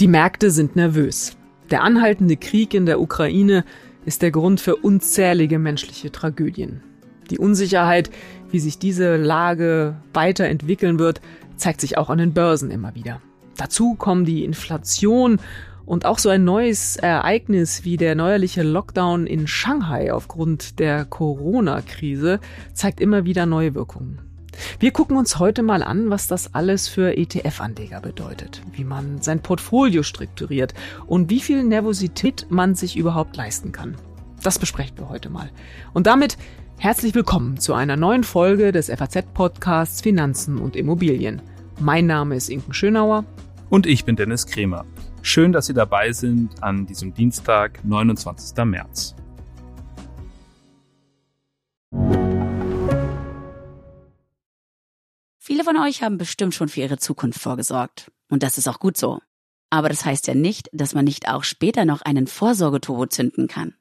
Die 0.00 0.08
Märkte 0.08 0.50
sind 0.50 0.76
nervös. 0.76 1.36
Der 1.70 1.82
anhaltende 1.82 2.38
Krieg 2.38 2.72
in 2.72 2.86
der 2.86 3.02
Ukraine 3.02 3.64
ist 4.06 4.22
der 4.22 4.30
Grund 4.30 4.60
für 4.60 4.76
unzählige 4.76 5.58
menschliche 5.58 6.10
Tragödien. 6.10 6.82
Die 7.30 7.38
Unsicherheit, 7.38 8.10
wie 8.50 8.60
sich 8.60 8.78
diese 8.78 9.16
Lage 9.16 9.96
weiterentwickeln 10.14 10.98
wird, 10.98 11.20
zeigt 11.56 11.82
sich 11.82 11.98
auch 11.98 12.08
an 12.08 12.16
den 12.16 12.32
Börsen 12.32 12.70
immer 12.70 12.94
wieder. 12.94 13.20
Dazu 13.58 13.94
kommen 13.94 14.24
die 14.24 14.44
Inflation 14.44 15.38
und 15.84 16.06
auch 16.06 16.18
so 16.18 16.28
ein 16.28 16.44
neues 16.44 16.96
Ereignis 16.96 17.84
wie 17.84 17.96
der 17.98 18.14
neuerliche 18.14 18.62
Lockdown 18.62 19.26
in 19.26 19.46
Shanghai 19.46 20.12
aufgrund 20.12 20.78
der 20.78 21.04
Corona-Krise 21.04 22.40
zeigt 22.72 23.00
immer 23.00 23.26
wieder 23.26 23.44
neue 23.44 23.74
Wirkungen. 23.74 24.29
Wir 24.78 24.90
gucken 24.90 25.16
uns 25.16 25.38
heute 25.38 25.62
mal 25.62 25.82
an, 25.82 26.10
was 26.10 26.26
das 26.26 26.54
alles 26.54 26.88
für 26.88 27.16
ETF-Anleger 27.16 28.00
bedeutet, 28.00 28.62
wie 28.72 28.84
man 28.84 29.22
sein 29.22 29.40
Portfolio 29.40 30.02
strukturiert 30.02 30.74
und 31.06 31.30
wie 31.30 31.40
viel 31.40 31.62
Nervosität 31.64 32.46
man 32.50 32.74
sich 32.74 32.96
überhaupt 32.96 33.36
leisten 33.36 33.72
kann. 33.72 33.96
Das 34.42 34.58
besprechen 34.58 34.98
wir 34.98 35.08
heute 35.08 35.28
mal. 35.28 35.50
Und 35.92 36.06
damit 36.06 36.38
herzlich 36.78 37.14
willkommen 37.14 37.58
zu 37.58 37.74
einer 37.74 37.96
neuen 37.96 38.24
Folge 38.24 38.72
des 38.72 38.88
FAZ-Podcasts 38.88 40.00
Finanzen 40.00 40.58
und 40.58 40.76
Immobilien. 40.76 41.42
Mein 41.78 42.06
Name 42.06 42.36
ist 42.36 42.48
Inken 42.48 42.72
Schönauer. 42.72 43.24
Und 43.68 43.86
ich 43.86 44.04
bin 44.04 44.16
Dennis 44.16 44.46
Kremer. 44.46 44.84
Schön, 45.22 45.52
dass 45.52 45.66
Sie 45.66 45.74
dabei 45.74 46.12
sind 46.12 46.62
an 46.62 46.86
diesem 46.86 47.12
Dienstag, 47.12 47.84
29. 47.84 48.64
März. 48.64 49.14
Viele 55.50 55.64
von 55.64 55.76
euch 55.78 56.04
haben 56.04 56.16
bestimmt 56.16 56.54
schon 56.54 56.68
für 56.68 56.78
ihre 56.78 56.98
Zukunft 56.98 57.40
vorgesorgt. 57.40 58.12
Und 58.30 58.44
das 58.44 58.56
ist 58.56 58.68
auch 58.68 58.78
gut 58.78 58.96
so. 58.96 59.18
Aber 59.68 59.88
das 59.88 60.04
heißt 60.04 60.28
ja 60.28 60.34
nicht, 60.36 60.68
dass 60.72 60.94
man 60.94 61.04
nicht 61.04 61.28
auch 61.28 61.42
später 61.42 61.84
noch 61.84 62.02
einen 62.02 62.28
Vorsorgeturbo 62.28 63.06
zünden 63.06 63.48
kann. 63.48 63.74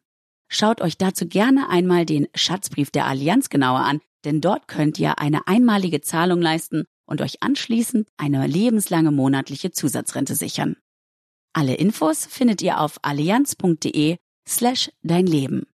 Schaut 0.48 0.82
euch 0.82 0.98
dazu 0.98 1.28
gerne 1.28 1.70
einmal 1.70 2.08
den 2.08 2.28
Schatzbrief 2.34 2.90
der 2.90 3.06
Allianz 3.06 3.50
genauer 3.50 3.82
an, 3.82 4.02
denn 4.26 4.42
dort 4.42 4.68
könnt 4.68 4.98
ihr 4.98 5.20
eine 5.20 5.48
einmalige 5.48 6.02
Zahlung 6.02 6.42
leisten 6.42 6.86
und 7.06 7.22
euch 7.22 7.44
anschließend 7.44 8.08
eine 8.18 8.48
lebenslange 8.48 9.12
monatliche 9.12 9.70
Zusatzrente 9.70 10.34
sichern. 10.34 10.76
Alle 11.54 11.76
Infos 11.76 12.26
findet 12.26 12.64
ihr 12.64 12.80
auf 12.80 12.98
allianz.de 13.04 14.18
slash 14.48 14.90
dein 15.04 15.28
Leben. 15.28 15.68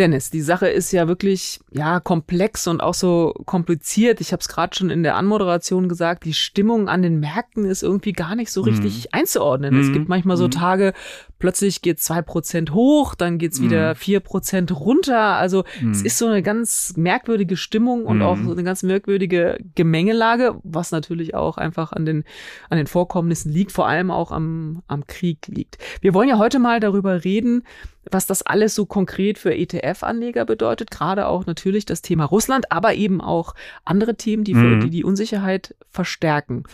Dennis, 0.00 0.30
die 0.30 0.40
Sache 0.40 0.66
ist 0.66 0.92
ja 0.92 1.08
wirklich 1.08 1.60
ja 1.72 2.00
komplex 2.00 2.66
und 2.66 2.82
auch 2.82 2.94
so 2.94 3.34
kompliziert. 3.44 4.22
Ich 4.22 4.32
habe 4.32 4.40
es 4.40 4.48
gerade 4.48 4.74
schon 4.74 4.88
in 4.88 5.02
der 5.02 5.14
Anmoderation 5.16 5.90
gesagt, 5.90 6.24
die 6.24 6.32
Stimmung 6.32 6.88
an 6.88 7.02
den 7.02 7.20
Märkten 7.20 7.66
ist 7.66 7.82
irgendwie 7.82 8.14
gar 8.14 8.34
nicht 8.34 8.50
so 8.50 8.62
richtig 8.62 9.04
mhm. 9.04 9.18
einzuordnen. 9.18 9.74
Mhm. 9.74 9.80
Es 9.80 9.92
gibt 9.92 10.08
manchmal 10.08 10.38
so 10.38 10.46
mhm. 10.46 10.52
Tage, 10.52 10.94
plötzlich 11.40 11.82
geht 11.82 11.98
zwei 11.98 12.22
Prozent 12.22 12.72
hoch, 12.72 13.16
dann 13.16 13.38
geht's 13.38 13.60
wieder 13.60 13.90
mhm. 13.90 13.96
vier 13.96 14.20
Prozent 14.20 14.70
runter. 14.78 15.18
Also 15.18 15.64
mhm. 15.80 15.90
es 15.90 16.02
ist 16.02 16.18
so 16.18 16.26
eine 16.28 16.42
ganz 16.42 16.94
merkwürdige 16.96 17.56
Stimmung 17.56 18.04
und 18.04 18.22
auch 18.22 18.36
so 18.36 18.52
eine 18.52 18.62
ganz 18.62 18.84
merkwürdige 18.84 19.58
Gemengelage, 19.74 20.60
was 20.62 20.92
natürlich 20.92 21.34
auch 21.34 21.56
einfach 21.56 21.92
an 21.92 22.04
den, 22.04 22.24
an 22.68 22.78
den 22.78 22.86
Vorkommnissen 22.86 23.50
liegt, 23.50 23.72
vor 23.72 23.88
allem 23.88 24.12
auch 24.12 24.30
am, 24.30 24.82
am 24.86 25.06
Krieg 25.06 25.48
liegt. 25.48 25.78
Wir 26.00 26.14
wollen 26.14 26.28
ja 26.28 26.38
heute 26.38 26.60
mal 26.60 26.78
darüber 26.78 27.24
reden, 27.24 27.64
was 28.10 28.26
das 28.26 28.42
alles 28.42 28.74
so 28.74 28.86
konkret 28.86 29.38
für 29.38 29.54
ETF-Anleger 29.54 30.44
bedeutet, 30.44 30.90
gerade 30.90 31.26
auch 31.26 31.46
natürlich 31.46 31.86
das 31.86 32.02
Thema 32.02 32.24
Russland, 32.24 32.70
aber 32.70 32.94
eben 32.94 33.20
auch 33.20 33.54
andere 33.84 34.16
Themen, 34.16 34.44
die, 34.44 34.54
für, 34.54 34.60
mhm. 34.60 34.80
die 34.80 34.90
die 34.90 35.04
Unsicherheit 35.04 35.74
verstärken. 35.90 36.64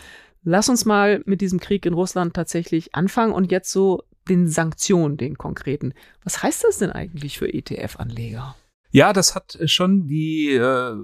Lass 0.43 0.69
uns 0.69 0.85
mal 0.85 1.21
mit 1.25 1.41
diesem 1.41 1.59
Krieg 1.59 1.85
in 1.85 1.93
Russland 1.93 2.33
tatsächlich 2.33 2.95
anfangen 2.95 3.33
und 3.33 3.51
jetzt 3.51 3.71
so 3.71 4.03
den 4.27 4.47
Sanktionen, 4.47 5.17
den 5.17 5.37
konkreten. 5.37 5.93
Was 6.23 6.43
heißt 6.43 6.63
das 6.63 6.77
denn 6.77 6.91
eigentlich 6.91 7.37
für 7.37 7.53
ETF-Anleger? 7.53 8.55
Ja, 8.91 9.11
das 9.11 9.35
hat 9.35 9.57
schon 9.65 10.07
die 10.07 10.53
äh, 10.53 10.95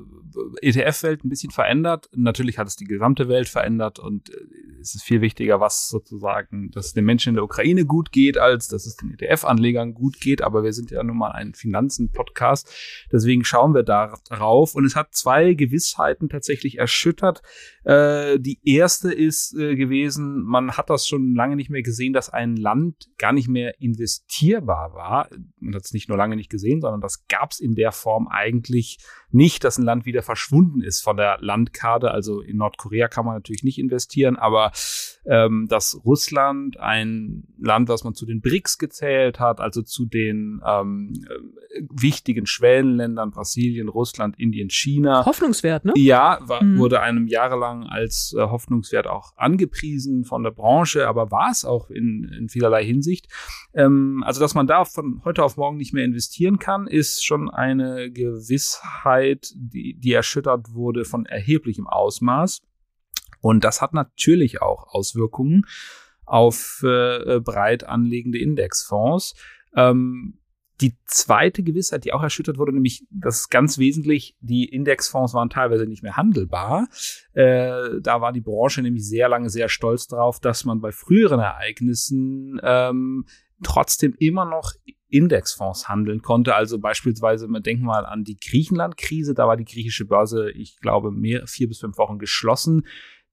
ETF-Welt 0.62 1.26
ein 1.26 1.30
bisschen 1.30 1.52
verändert. 1.52 2.10
Natürlich 2.16 2.58
hat 2.58 2.68
es 2.68 2.78
die 2.78 2.86
gesamte 2.86 3.28
Welt 3.28 3.50
verändert 3.50 4.00
und 4.00 4.30
äh, 4.30 4.38
es 4.80 4.96
ist 4.96 5.04
viel 5.04 5.22
wichtiger, 5.22 5.60
was 5.60 5.90
sozusagen, 5.90 6.72
dass 6.72 6.88
es 6.88 6.94
den 6.94 7.06
Menschen 7.06 7.30
in 7.30 7.36
der 7.36 7.44
Ukraine 7.44 7.86
gut 7.86 8.12
geht, 8.12 8.38
als 8.38 8.68
dass 8.68 8.86
es 8.86 8.96
den 8.96 9.12
ETF-Anlegern 9.12 9.94
gut 9.94 10.20
geht. 10.20 10.42
Aber 10.42 10.64
wir 10.64 10.74
sind 10.74 10.92
ja 10.92 11.04
nun 11.04 11.18
mal 11.18 11.32
ein 11.32 11.54
Finanzen-Podcast. 11.54 12.74
Deswegen 13.12 13.44
schauen 13.44 13.74
wir 13.74 13.84
darauf. 13.84 14.76
Und 14.76 14.86
es 14.86 14.96
hat 14.96 15.14
zwei 15.14 15.54
Gewissheiten 15.54 16.30
tatsächlich 16.30 16.80
erschüttert. 16.80 17.42
Äh, 17.84 18.40
die 18.40 18.60
erste 18.64 19.12
ist 19.12 19.56
äh, 19.58 19.76
gewesen, 19.76 20.44
man 20.44 20.72
hat 20.78 20.90
das 20.90 21.08
schon 21.08 21.36
lange 21.36 21.56
nicht 21.56 21.70
mehr 21.70 21.82
gesehen, 21.82 22.14
dass 22.14 22.30
ein 22.30 22.56
Land 22.56 23.10
gar 23.18 23.34
nicht 23.34 23.50
mehr 23.50 23.80
investierbar 23.82 24.94
war. 24.94 25.30
Man 25.60 25.76
hat 25.76 25.86
es 25.86 25.94
nicht 25.94 26.10
nur 26.10 26.18
lange 26.18 26.36
nicht 26.36 26.50
gesehen, 26.50 26.82
sondern 26.82 27.02
das 27.02 27.28
gab 27.28 27.52
es 27.52 27.60
in 27.60 27.76
der 27.76 27.92
Form 27.92 28.28
eigentlich 28.28 29.00
nicht, 29.32 29.64
dass 29.64 29.78
ein 29.78 29.86
Land 29.86 30.06
wieder 30.06 30.22
verschwunden 30.22 30.82
ist 30.82 31.02
von 31.02 31.18
der 31.18 31.38
Landkarte. 31.42 32.12
Also 32.12 32.42
in 32.42 32.58
Nordkorea 32.58 33.08
kann 33.08 33.26
man 33.26 33.36
natürlich 33.36 33.64
nicht 33.64 33.80
investieren, 33.80 34.36
aber 34.36 34.72
ähm, 35.26 35.68
dass 35.70 36.00
Russland 36.06 36.80
ein 36.80 37.44
Land, 37.60 37.90
was 37.90 38.04
man 38.04 38.14
zu 38.14 38.26
den 38.26 38.42
BRICS 38.42 38.78
gezählt 38.78 39.40
hat, 39.40 39.60
also 39.60 39.82
zu 39.82 40.06
den 40.06 40.62
ähm, 40.66 41.14
wichtigen 41.90 42.46
Schwellenländern 42.46 43.32
Brasilien, 43.32 43.90
Russland, 43.90 44.38
Indien, 44.38 44.70
China. 44.70 45.26
Hoffnungswert, 45.26 45.86
ne? 45.86 45.94
Ja, 45.96 46.40
war, 46.42 46.64
mhm. 46.64 46.78
wurde 46.78 47.02
einem 47.02 47.28
jahrelang 47.28 47.73
als 47.82 48.36
äh, 48.38 48.42
Hoffnungswert 48.42 49.08
auch 49.08 49.36
angepriesen 49.36 50.24
von 50.26 50.44
der 50.44 50.52
Branche, 50.52 51.08
aber 51.08 51.32
war 51.32 51.50
es 51.50 51.66
auch 51.66 51.90
in, 51.90 52.32
in 52.38 52.50
vielerlei 52.50 52.86
Hinsicht. 52.86 53.28
Ähm, 53.74 54.24
also, 54.24 54.40
dass 54.40 54.54
man 54.54 54.68
da 54.68 54.86
von 54.86 55.22
heute 55.26 55.44
auf 55.44 55.58
morgen 55.58 55.78
nicht 55.78 55.94
mehr 55.94 56.06
investieren 56.06 56.60
kann, 56.60 56.86
ist 56.86 57.26
schon 57.26 57.50
eine 57.50 58.12
Gewissheit, 58.12 59.52
die, 59.56 59.98
die 60.00 60.14
erschüttert 60.14 60.74
wurde 60.74 61.06
von 61.06 61.26
erheblichem 61.26 61.88
Ausmaß. 61.88 62.62
Und 63.42 63.64
das 63.64 63.82
hat 63.82 63.94
natürlich 63.94 64.62
auch 64.62 64.94
Auswirkungen 64.94 65.66
auf 66.26 66.84
äh, 66.84 67.40
breit 67.40 67.84
anlegende 67.84 68.38
Indexfonds. 68.38 69.34
Ähm, 69.76 70.38
die 70.82 70.96
zweite 71.06 71.64
Gewissheit, 71.64 72.04
die 72.04 72.14
auch 72.14 72.24
erschüttert 72.24 72.58
wurde, 72.58 72.74
nämlich, 72.74 73.06
dass 73.10 73.50
ganz 73.50 73.78
wesentlich 73.78 74.36
die 74.42 74.66
Indexfonds 74.66 75.34
waren 75.34 75.50
teilweise 75.50 75.86
nicht 75.86 76.04
mehr 76.04 76.18
handelbar. 76.18 76.88
Äh, 77.34 78.02
da 78.02 78.22
war 78.22 78.34
die 78.34 78.42
Branche 78.42 78.82
nämlich 78.82 79.08
sehr 79.08 79.30
lange 79.30 79.50
sehr 79.50 79.70
stolz 79.70 80.08
darauf, 80.08 80.40
dass 80.40 80.66
man 80.66 80.82
bei 80.82 80.92
früheren 80.92 81.40
Ereignissen 81.40 82.60
ähm, 82.64 83.26
trotzdem 83.62 84.16
immer 84.18 84.46
noch 84.46 84.74
Indexfonds 85.10 85.88
handeln 85.88 86.22
konnte. 86.22 86.56
Also 86.56 86.80
beispielsweise, 86.80 87.48
man 87.48 87.62
denkt 87.62 87.84
mal 87.84 88.06
an 88.06 88.24
die 88.24 88.38
Griechenland-Krise, 88.38 89.36
da 89.36 89.48
war 89.48 89.58
die 89.58 89.66
griechische 89.66 90.06
Börse, 90.06 90.50
ich 90.52 90.80
glaube, 90.80 91.12
mehr, 91.12 91.46
vier 91.46 91.68
bis 91.68 91.80
fünf 91.80 91.98
Wochen 91.98 92.18
geschlossen. 92.18 92.88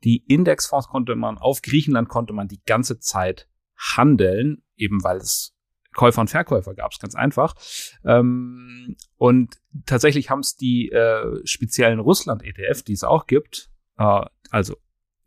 Die 0.04 0.18
Indexfonds 0.28 0.88
konnte 0.88 1.16
man, 1.16 1.38
auf 1.38 1.62
Griechenland 1.62 2.08
konnte 2.08 2.34
man 2.34 2.48
die 2.48 2.62
ganze 2.64 2.98
Zeit 2.98 3.48
handeln, 3.76 4.62
eben 4.76 5.02
weil 5.02 5.18
es 5.18 5.54
Käufer 5.94 6.20
und 6.20 6.30
Verkäufer 6.30 6.74
gab 6.74 6.92
es 6.92 6.98
ganz 6.98 7.14
einfach. 7.14 7.54
Ähm, 8.04 8.96
und 9.16 9.56
tatsächlich 9.86 10.30
haben 10.30 10.40
es 10.40 10.56
die 10.56 10.90
äh, 10.90 11.40
speziellen 11.44 11.98
Russland-ETF, 11.98 12.82
die 12.82 12.92
es 12.92 13.04
auch 13.04 13.26
gibt, 13.26 13.70
äh, 13.98 14.24
also 14.50 14.76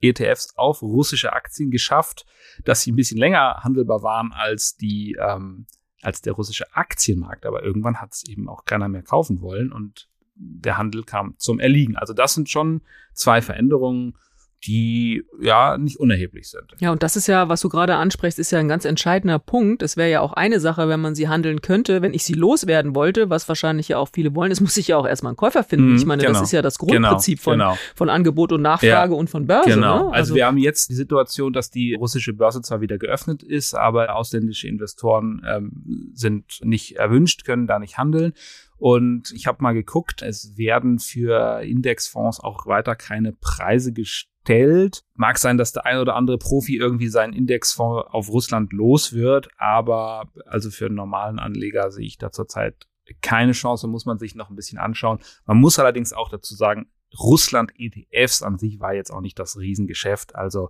ETFs 0.02 0.54
auf 0.58 0.82
russische 0.82 1.34
Aktien 1.34 1.72
geschafft, 1.72 2.26
dass 2.66 2.82
sie 2.82 2.92
ein 2.92 2.96
bisschen 2.96 3.18
länger 3.18 3.64
handelbar 3.64 4.04
waren 4.04 4.32
als 4.34 4.76
die 4.76 5.18
ähm, 5.20 5.66
als 6.02 6.22
der 6.22 6.34
russische 6.34 6.76
Aktienmarkt. 6.76 7.46
Aber 7.46 7.64
irgendwann 7.64 8.02
hat 8.02 8.14
es 8.14 8.26
eben 8.28 8.50
auch 8.50 8.66
keiner 8.66 8.90
mehr 8.90 9.04
kaufen 9.04 9.42
wollen 9.42 9.72
und 9.72 10.10
der 10.36 10.78
Handel 10.78 11.04
kam 11.04 11.36
zum 11.38 11.60
Erliegen. 11.60 11.96
Also 11.96 12.14
das 12.14 12.34
sind 12.34 12.50
schon 12.50 12.82
zwei 13.14 13.42
Veränderungen, 13.42 14.18
die 14.66 15.24
ja 15.42 15.78
nicht 15.78 16.00
unerheblich 16.00 16.50
sind. 16.50 16.74
Ja, 16.80 16.92
und 16.92 17.04
das 17.04 17.16
ist 17.18 17.28
ja, 17.28 17.50
was 17.50 17.62
du 17.62 17.70
gerade 17.70 17.96
ansprichst, 17.96 18.40
ist 18.40 18.52
ja 18.52 18.60
ein 18.60 18.70
ganz 18.70 18.86
entscheidender 18.86 19.38
Punkt. 19.38 19.84
Es 19.84 19.98
wäre 19.98 20.10
ja 20.10 20.22
auch 20.22 20.34
eine 20.34 20.60
Sache, 20.60 20.88
wenn 20.88 21.02
man 21.02 21.16
sie 21.16 21.28
handeln 21.28 21.62
könnte, 21.62 22.02
wenn 22.02 22.14
ich 22.14 22.24
sie 22.24 22.34
loswerden 22.34 22.96
wollte, 22.96 23.30
was 23.30 23.48
wahrscheinlich 23.50 23.90
ja 23.90 23.98
auch 23.98 24.10
viele 24.14 24.36
wollen, 24.36 24.52
es 24.52 24.62
muss 24.62 24.74
sich 24.74 24.88
ja 24.88 24.98
auch 24.98 25.06
erstmal 25.06 25.32
einen 25.32 25.38
Käufer 25.38 25.64
finden. 25.64 25.92
Mhm, 25.92 25.96
ich 25.98 26.06
meine, 26.06 26.22
genau. 26.22 26.34
das 26.34 26.44
ist 26.44 26.54
ja 26.54 26.62
das 26.62 26.78
Grundprinzip 26.78 27.40
genau, 27.40 27.44
von, 27.44 27.60
genau. 27.60 27.78
von 27.96 28.10
Angebot 28.10 28.54
und 28.54 28.62
Nachfrage 28.62 29.14
ja, 29.14 29.20
und 29.20 29.30
von 29.30 29.48
Börse. 29.48 29.70
Genau. 29.70 29.98
Ne? 29.98 30.04
Also, 30.06 30.14
also, 30.14 30.36
wir 30.36 30.46
haben 30.46 30.58
jetzt 30.58 30.90
die 30.90 30.96
Situation, 30.96 31.52
dass 31.52 31.70
die 31.70 31.96
russische 31.96 32.34
Börse 32.34 32.62
zwar 32.62 32.80
wieder 32.80 32.98
geöffnet 32.98 33.44
ist, 33.44 33.74
aber 33.74 34.16
ausländische 34.16 34.68
Investoren 34.68 35.42
ähm, 35.46 36.12
sind 36.14 36.60
nicht 36.64 36.96
erwünscht, 36.96 37.44
können 37.44 37.68
da 37.68 37.80
nicht 37.80 37.98
handeln. 37.98 38.34
Und 38.78 39.32
ich 39.32 39.48
habe 39.48 39.62
mal 39.62 39.74
geguckt, 39.74 40.22
es 40.22 40.58
werden 40.58 41.00
für 41.00 41.62
Indexfonds 41.64 42.40
auch 42.40 42.66
weiter 42.66 42.96
keine 42.96 43.34
Preise 43.34 43.94
gestellt 43.94 44.33
stellt. 44.44 45.04
Mag 45.16 45.38
sein, 45.38 45.58
dass 45.58 45.72
der 45.72 45.86
ein 45.86 45.98
oder 45.98 46.16
andere 46.16 46.38
Profi 46.38 46.78
irgendwie 46.78 47.08
seinen 47.08 47.34
Indexfonds 47.34 48.08
auf 48.12 48.30
Russland 48.30 48.74
los 48.74 49.14
wird, 49.14 49.48
aber 49.58 50.30
also 50.46 50.70
für 50.70 50.88
einen 50.88 50.96
normalen 50.96 51.40
Anleger 51.40 51.92
sehe 51.92 52.06
ich 52.06 52.18
da 52.18 52.32
zurzeit 52.32 52.88
keine 53.22 53.52
Chance, 53.52 53.88
muss 53.88 54.06
man 54.06 54.18
sich 54.18 54.36
noch 54.36 54.50
ein 54.50 54.56
bisschen 54.56 54.80
anschauen. 54.80 55.20
Man 55.46 55.58
muss 55.58 55.80
allerdings 55.80 56.14
auch 56.14 56.30
dazu 56.30 56.56
sagen, 56.56 56.88
Russland-ETFs 57.20 58.42
an 58.42 58.58
sich 58.58 58.80
war 58.80 58.94
jetzt 58.94 59.12
auch 59.12 59.22
nicht 59.22 59.38
das 59.38 59.58
Riesengeschäft. 59.58 60.36
Also 60.36 60.70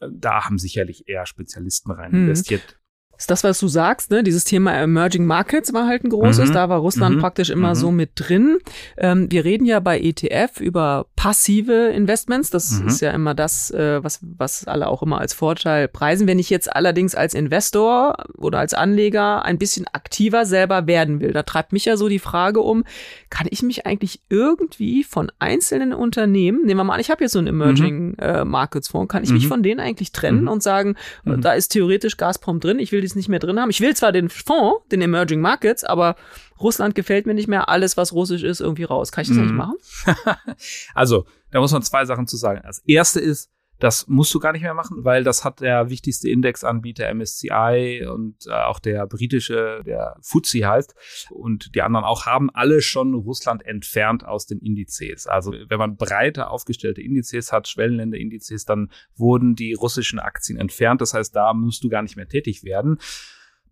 äh, 0.00 0.08
da 0.10 0.44
haben 0.44 0.58
sicherlich 0.58 1.08
eher 1.08 1.26
Spezialisten 1.26 1.92
rein 1.92 2.12
hm. 2.12 2.24
investiert 2.24 2.78
ist 3.24 3.30
das, 3.30 3.42
was 3.42 3.58
du 3.58 3.68
sagst, 3.68 4.10
ne? 4.10 4.22
Dieses 4.22 4.44
Thema 4.44 4.74
Emerging 4.74 5.24
Markets 5.24 5.72
war 5.72 5.86
halt 5.86 6.04
ein 6.04 6.10
großes. 6.10 6.50
Mhm. 6.50 6.52
Da 6.52 6.68
war 6.68 6.80
Russland 6.80 7.16
mhm. 7.16 7.20
praktisch 7.20 7.48
immer 7.48 7.70
mhm. 7.70 7.74
so 7.74 7.90
mit 7.90 8.10
drin. 8.16 8.58
Ähm, 8.98 9.30
wir 9.30 9.46
reden 9.46 9.64
ja 9.64 9.80
bei 9.80 9.98
ETF 9.98 10.60
über 10.60 11.06
passive 11.16 11.72
Investments. 11.72 12.50
Das 12.50 12.82
mhm. 12.82 12.88
ist 12.88 13.00
ja 13.00 13.12
immer 13.12 13.34
das, 13.34 13.70
äh, 13.70 14.04
was, 14.04 14.20
was 14.36 14.66
alle 14.66 14.88
auch 14.88 15.02
immer 15.02 15.20
als 15.20 15.32
Vorteil 15.32 15.88
preisen. 15.88 16.26
Wenn 16.26 16.38
ich 16.38 16.50
jetzt 16.50 16.70
allerdings 16.70 17.14
als 17.14 17.32
Investor 17.32 18.16
oder 18.36 18.58
als 18.58 18.74
Anleger 18.74 19.42
ein 19.42 19.56
bisschen 19.56 19.86
aktiver 19.90 20.44
selber 20.44 20.86
werden 20.86 21.20
will, 21.20 21.32
da 21.32 21.44
treibt 21.44 21.72
mich 21.72 21.86
ja 21.86 21.96
so 21.96 22.10
die 22.10 22.18
Frage 22.18 22.60
um, 22.60 22.84
kann 23.30 23.46
ich 23.48 23.62
mich 23.62 23.86
eigentlich 23.86 24.20
irgendwie 24.28 25.02
von 25.02 25.32
einzelnen 25.38 25.94
Unternehmen, 25.94 26.66
nehmen 26.66 26.80
wir 26.80 26.84
mal 26.84 26.94
an, 26.94 27.00
ich 27.00 27.10
habe 27.10 27.24
jetzt 27.24 27.32
so 27.32 27.38
einen 27.38 27.48
Emerging 27.48 28.08
mhm. 28.08 28.16
äh, 28.18 28.44
Markets 28.44 28.88
Fonds, 28.88 29.10
kann 29.10 29.24
ich 29.24 29.30
mich 29.30 29.44
mhm. 29.44 29.48
von 29.48 29.62
denen 29.62 29.80
eigentlich 29.80 30.12
trennen 30.12 30.46
und 30.46 30.62
sagen, 30.62 30.96
da 31.24 31.54
ist 31.54 31.68
theoretisch 31.68 32.18
Gazprom 32.18 32.60
drin, 32.60 32.78
ich 32.78 32.92
will 32.92 33.00
es 33.14 33.16
nicht 33.16 33.28
mehr 33.28 33.38
drin 33.38 33.58
haben. 33.60 33.70
Ich 33.70 33.80
will 33.80 33.94
zwar 33.94 34.12
den 34.12 34.28
Fonds, 34.28 34.86
den 34.90 35.00
Emerging 35.00 35.40
Markets, 35.40 35.84
aber 35.84 36.16
Russland 36.60 36.94
gefällt 36.94 37.26
mir 37.26 37.34
nicht 37.34 37.48
mehr. 37.48 37.68
Alles, 37.68 37.96
was 37.96 38.12
russisch 38.12 38.42
ist, 38.42 38.60
irgendwie 38.60 38.84
raus. 38.84 39.12
Kann 39.12 39.22
ich 39.22 39.28
das 39.28 39.36
mhm. 39.36 39.44
nicht 39.44 39.54
machen? 39.54 39.76
also, 40.94 41.26
da 41.50 41.60
muss 41.60 41.72
man 41.72 41.82
zwei 41.82 42.04
Sachen 42.04 42.26
zu 42.26 42.36
sagen. 42.36 42.60
Das 42.64 42.80
erste 42.86 43.20
ist, 43.20 43.50
das 43.80 44.06
musst 44.06 44.32
du 44.34 44.38
gar 44.38 44.52
nicht 44.52 44.62
mehr 44.62 44.74
machen, 44.74 45.04
weil 45.04 45.24
das 45.24 45.44
hat 45.44 45.60
der 45.60 45.90
wichtigste 45.90 46.28
Indexanbieter 46.28 47.12
MSCI 47.12 48.06
und 48.08 48.46
äh, 48.46 48.52
auch 48.52 48.78
der 48.78 49.06
britische, 49.06 49.82
der 49.84 50.16
FTSE 50.22 50.66
heißt 50.66 50.94
und 51.30 51.74
die 51.74 51.82
anderen 51.82 52.04
auch 52.04 52.26
haben 52.26 52.50
alle 52.50 52.80
schon 52.82 53.14
Russland 53.14 53.66
entfernt 53.66 54.24
aus 54.24 54.46
den 54.46 54.60
Indizes. 54.60 55.26
Also 55.26 55.52
wenn 55.68 55.78
man 55.78 55.96
breiter 55.96 56.50
aufgestellte 56.50 57.02
Indizes 57.02 57.52
hat, 57.52 57.68
Schwellenländerindizes, 57.68 58.64
dann 58.64 58.90
wurden 59.16 59.54
die 59.56 59.74
russischen 59.74 60.18
Aktien 60.18 60.58
entfernt. 60.58 61.00
Das 61.00 61.14
heißt, 61.14 61.34
da 61.34 61.52
musst 61.52 61.82
du 61.82 61.88
gar 61.88 62.02
nicht 62.02 62.16
mehr 62.16 62.28
tätig 62.28 62.64
werden. 62.64 62.98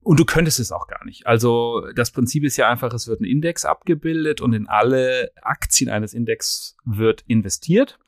Und 0.05 0.19
du 0.19 0.25
könntest 0.25 0.59
es 0.59 0.73
auch 0.73 0.89
gar 0.89 1.05
nicht. 1.05 1.29
Also 1.29 1.87
das 1.95 2.11
Prinzip 2.11 2.43
ist 2.43 2.57
ja 2.57 2.69
einfach, 2.69 2.93
es 2.93 3.07
wird 3.07 3.21
ein 3.21 3.25
Index 3.25 3.65
abgebildet 3.65 4.41
und 4.41 4.53
in 4.53 4.67
alle 4.67 5.31
Aktien 5.43 5.89
eines 5.89 6.13
Index 6.13 6.77
wird 6.85 7.23
investiert. 7.29 8.01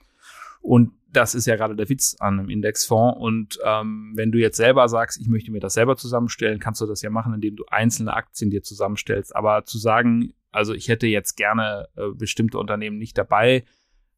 Und 0.61 0.93
das 1.17 1.35
ist 1.35 1.47
ja 1.47 1.57
gerade 1.57 1.77
der 1.77 1.89
Witz 1.89 2.17
an 2.19 2.39
einem 2.39 2.51
Indexfonds. 2.51 3.19
Und 3.21 3.59
ähm, 3.65 4.13
wenn 4.15 4.33
du 4.33 4.39
jetzt 4.39 4.57
selber 4.57 4.89
sagst, 4.89 5.21
ich 5.21 5.29
möchte 5.29 5.51
mir 5.51 5.61
das 5.61 5.75
selber 5.75 5.97
zusammenstellen, 5.97 6.61
kannst 6.61 6.81
du 6.81 6.87
das 6.87 7.03
ja 7.03 7.11
machen, 7.11 7.35
indem 7.35 7.57
du 7.57 7.65
einzelne 7.69 8.15
Aktien 8.15 8.51
dir 8.51 8.63
zusammenstellst. 8.63 9.35
Aber 9.35 9.65
zu 9.65 9.79
sagen, 9.79 10.35
also 10.51 10.75
ich 10.75 10.89
hätte 10.89 11.07
jetzt 11.07 11.37
gerne 11.37 11.89
äh, 11.97 12.09
bestimmte 12.15 12.59
Unternehmen 12.59 12.99
nicht 12.99 13.17
dabei, 13.19 13.65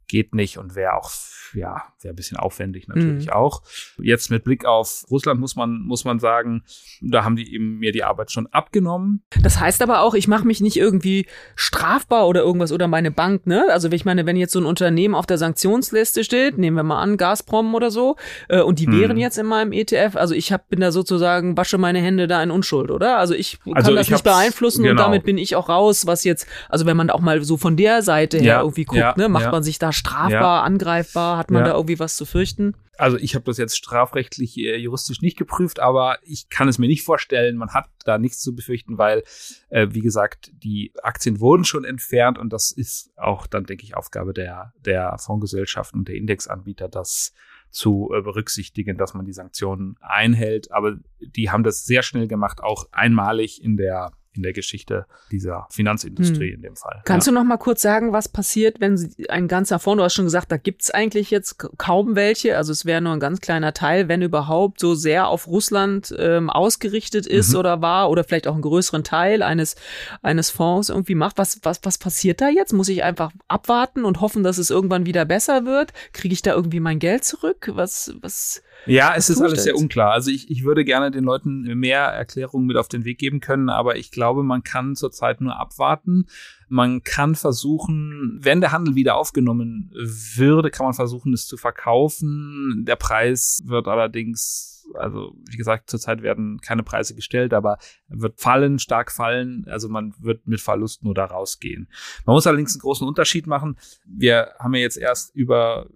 geht 0.08 0.34
nicht 0.34 0.58
und 0.58 0.74
wäre 0.74 0.94
auch, 0.94 1.10
ja, 1.54 1.82
wäre 2.00 2.12
ein 2.12 2.16
bisschen 2.16 2.36
aufwendig 2.36 2.88
natürlich 2.88 3.26
mhm. 3.26 3.32
auch. 3.32 3.62
Jetzt 3.98 4.30
mit 4.30 4.44
Blick 4.44 4.64
auf 4.64 5.04
Russland 5.10 5.40
muss 5.40 5.56
man, 5.56 5.80
muss 5.80 6.04
man 6.04 6.18
sagen, 6.18 6.62
da 7.00 7.24
haben 7.24 7.36
die 7.36 7.52
eben 7.54 7.78
mir 7.78 7.92
die 7.92 8.04
Arbeit 8.04 8.30
schon 8.30 8.46
abgenommen. 8.48 9.24
Das 9.40 9.60
heißt 9.60 9.82
aber 9.82 10.00
auch, 10.00 10.14
ich 10.14 10.28
mache 10.28 10.46
mich 10.46 10.60
nicht 10.60 10.76
irgendwie 10.76 11.26
strafbar 11.54 12.26
oder 12.28 12.42
irgendwas 12.42 12.72
oder 12.72 12.88
meine 12.88 13.10
Bank, 13.10 13.46
ne? 13.46 13.66
Also 13.70 13.90
ich 13.90 14.04
meine, 14.04 14.26
wenn 14.26 14.36
jetzt 14.36 14.52
so 14.52 14.60
ein 14.60 14.66
Unternehmen 14.66 15.14
auf 15.14 15.26
der 15.26 15.38
Sanktionsliste 15.38 16.24
steht, 16.24 16.58
nehmen 16.58 16.76
wir 16.76 16.82
mal 16.82 17.00
an, 17.00 17.16
Gazprom 17.16 17.74
oder 17.74 17.90
so, 17.90 18.16
äh, 18.48 18.60
und 18.60 18.78
die 18.78 18.86
mhm. 18.86 19.00
wären 19.00 19.16
jetzt 19.16 19.38
in 19.38 19.46
meinem 19.46 19.72
ETF, 19.72 20.16
also 20.16 20.34
ich 20.34 20.52
hab, 20.52 20.68
bin 20.68 20.80
da 20.80 20.92
sozusagen, 20.92 21.56
wasche 21.56 21.78
meine 21.78 22.00
Hände 22.00 22.26
da 22.26 22.42
in 22.42 22.50
Unschuld, 22.50 22.90
oder? 22.90 23.18
Also 23.18 23.34
ich 23.34 23.60
kann 23.64 23.74
also 23.74 23.94
das 23.94 24.08
nicht 24.08 24.24
beeinflussen 24.24 24.82
genau. 24.82 24.92
und 24.92 24.98
damit 24.98 25.24
bin 25.24 25.38
ich 25.38 25.56
auch 25.56 25.68
raus, 25.68 26.06
was 26.06 26.24
jetzt, 26.24 26.46
also 26.68 26.86
wenn 26.86 26.96
man 26.96 27.10
auch 27.10 27.20
mal 27.20 27.42
so 27.42 27.56
von 27.56 27.76
der 27.76 28.02
Seite 28.02 28.38
her 28.38 28.46
ja, 28.46 28.60
irgendwie 28.60 28.84
guckt, 28.84 29.00
ja, 29.00 29.14
ne, 29.16 29.28
macht 29.28 29.46
ja. 29.46 29.50
man 29.50 29.62
sich 29.62 29.78
da 29.78 29.92
strafbar, 29.96 30.30
ja. 30.30 30.62
angreifbar? 30.62 31.38
Hat 31.38 31.50
man 31.50 31.62
ja. 31.62 31.70
da 31.70 31.74
irgendwie 31.74 31.98
was 31.98 32.16
zu 32.16 32.24
fürchten? 32.24 32.74
Also 32.98 33.18
ich 33.18 33.34
habe 33.34 33.44
das 33.44 33.58
jetzt 33.58 33.76
strafrechtlich 33.76 34.56
äh, 34.58 34.76
juristisch 34.76 35.20
nicht 35.20 35.36
geprüft, 35.36 35.80
aber 35.80 36.18
ich 36.22 36.48
kann 36.48 36.68
es 36.68 36.78
mir 36.78 36.86
nicht 36.86 37.02
vorstellen. 37.02 37.56
Man 37.56 37.74
hat 37.74 37.88
da 38.04 38.18
nichts 38.18 38.38
zu 38.40 38.54
befürchten, 38.54 38.96
weil, 38.96 39.22
äh, 39.68 39.88
wie 39.90 40.00
gesagt, 40.00 40.50
die 40.52 40.92
Aktien 41.02 41.40
wurden 41.40 41.64
schon 41.64 41.84
entfernt 41.84 42.38
und 42.38 42.52
das 42.52 42.72
ist 42.72 43.10
auch 43.16 43.46
dann, 43.46 43.64
denke 43.64 43.84
ich, 43.84 43.96
Aufgabe 43.96 44.32
der, 44.32 44.72
der 44.84 45.18
Fondsgesellschaften 45.18 46.00
und 46.00 46.08
der 46.08 46.16
Indexanbieter, 46.16 46.88
das 46.88 47.32
zu 47.70 48.10
äh, 48.14 48.22
berücksichtigen, 48.22 48.96
dass 48.96 49.12
man 49.12 49.26
die 49.26 49.32
Sanktionen 49.32 49.96
einhält. 50.00 50.72
Aber 50.72 50.96
die 51.20 51.50
haben 51.50 51.64
das 51.64 51.84
sehr 51.84 52.02
schnell 52.02 52.28
gemacht, 52.28 52.62
auch 52.62 52.88
einmalig 52.92 53.62
in 53.62 53.76
der 53.76 54.12
in 54.36 54.42
der 54.42 54.52
Geschichte 54.52 55.06
dieser 55.30 55.66
Finanzindustrie 55.70 56.50
hm. 56.50 56.56
in 56.56 56.62
dem 56.62 56.76
Fall. 56.76 57.02
Kannst 57.04 57.26
ja. 57.26 57.32
du 57.32 57.38
noch 57.38 57.44
mal 57.44 57.56
kurz 57.56 57.82
sagen, 57.82 58.12
was 58.12 58.28
passiert, 58.28 58.80
wenn 58.80 58.96
ein 59.28 59.48
ganzer 59.48 59.78
Fonds, 59.78 59.98
du 59.98 60.04
hast 60.04 60.14
schon 60.14 60.24
gesagt, 60.24 60.52
da 60.52 60.56
gibt's 60.56 60.90
eigentlich 60.90 61.30
jetzt 61.30 61.58
kaum 61.78 62.16
welche, 62.16 62.56
also 62.56 62.72
es 62.72 62.84
wäre 62.84 63.00
nur 63.00 63.12
ein 63.12 63.20
ganz 63.20 63.40
kleiner 63.40 63.72
Teil, 63.72 64.08
wenn 64.08 64.22
überhaupt 64.22 64.80
so 64.80 64.94
sehr 64.94 65.28
auf 65.28 65.46
Russland 65.46 66.14
ähm, 66.18 66.50
ausgerichtet 66.50 67.26
ist 67.26 67.52
mhm. 67.52 67.58
oder 67.58 67.82
war 67.82 68.10
oder 68.10 68.24
vielleicht 68.24 68.46
auch 68.46 68.54
einen 68.54 68.62
größeren 68.62 69.04
Teil 69.04 69.42
eines, 69.42 69.76
eines 70.22 70.50
Fonds 70.50 70.88
irgendwie 70.88 71.14
macht. 71.14 71.38
Was, 71.38 71.60
was, 71.62 71.80
was 71.82 71.98
passiert 71.98 72.40
da 72.40 72.48
jetzt? 72.48 72.72
Muss 72.72 72.88
ich 72.88 73.02
einfach 73.02 73.30
abwarten 73.48 74.04
und 74.04 74.20
hoffen, 74.20 74.42
dass 74.42 74.58
es 74.58 74.70
irgendwann 74.70 75.06
wieder 75.06 75.24
besser 75.24 75.64
wird? 75.64 75.92
Kriege 76.12 76.32
ich 76.32 76.42
da 76.42 76.52
irgendwie 76.54 76.80
mein 76.80 76.98
Geld 76.98 77.24
zurück? 77.24 77.70
Was, 77.74 78.14
was 78.20 78.62
ja, 78.84 79.14
es 79.16 79.30
ist 79.30 79.40
alles 79.40 79.64
sehr 79.64 79.76
unklar. 79.76 80.12
Also 80.12 80.30
ich, 80.30 80.50
ich 80.50 80.64
würde 80.64 80.84
gerne 80.84 81.10
den 81.10 81.24
Leuten 81.24 81.62
mehr 81.78 82.02
Erklärungen 82.02 82.66
mit 82.66 82.76
auf 82.76 82.88
den 82.88 83.04
Weg 83.04 83.18
geben 83.18 83.40
können, 83.40 83.68
aber 83.68 83.96
ich 83.96 84.10
glaube, 84.10 84.42
man 84.42 84.62
kann 84.62 84.94
zurzeit 84.94 85.40
nur 85.40 85.58
abwarten. 85.58 86.26
Man 86.68 87.02
kann 87.02 87.34
versuchen, 87.34 88.38
wenn 88.42 88.60
der 88.60 88.72
Handel 88.72 88.94
wieder 88.94 89.16
aufgenommen 89.16 89.90
würde, 89.92 90.70
kann 90.70 90.86
man 90.86 90.94
versuchen, 90.94 91.32
es 91.32 91.46
zu 91.46 91.56
verkaufen. 91.56 92.84
Der 92.86 92.96
Preis 92.96 93.62
wird 93.66 93.88
allerdings 93.88 94.74
also 94.94 95.34
wie 95.50 95.56
gesagt, 95.56 95.90
zurzeit 95.90 96.22
werden 96.22 96.60
keine 96.60 96.82
Preise 96.82 97.14
gestellt, 97.14 97.52
aber 97.52 97.78
wird 98.08 98.40
fallen, 98.40 98.78
stark 98.78 99.10
fallen. 99.10 99.64
Also 99.68 99.88
man 99.88 100.14
wird 100.18 100.46
mit 100.46 100.60
Verlust 100.60 101.02
nur 101.02 101.14
da 101.14 101.24
rausgehen. 101.24 101.88
Man 102.24 102.34
muss 102.34 102.46
allerdings 102.46 102.74
einen 102.74 102.82
großen 102.82 103.06
Unterschied 103.06 103.46
machen. 103.46 103.76
Wir 104.04 104.52
haben 104.58 104.74
ja 104.74 104.80
jetzt 104.80 104.96
erst 104.96 105.34
über 105.34 105.88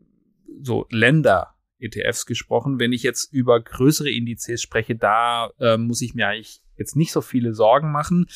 so 0.61 0.87
Länder 0.91 1.55
ETFs 1.81 2.27
gesprochen. 2.27 2.79
Wenn 2.79 2.93
ich 2.93 3.03
jetzt 3.03 3.33
über 3.33 3.61
größere 3.61 4.11
Indizes 4.11 4.63
spreche, 4.63 4.97
da 4.97 5.51
äh, 5.59 5.77
muss 5.77 6.03
ich 6.03 6.15
mir 6.15 6.29
eigentlich 6.29 6.63
jetzt 6.77 6.97
nicht 6.97 7.13
so 7.13 7.21
viele 7.21 7.53
Sorgen 7.53 7.93
machen. 7.93 8.27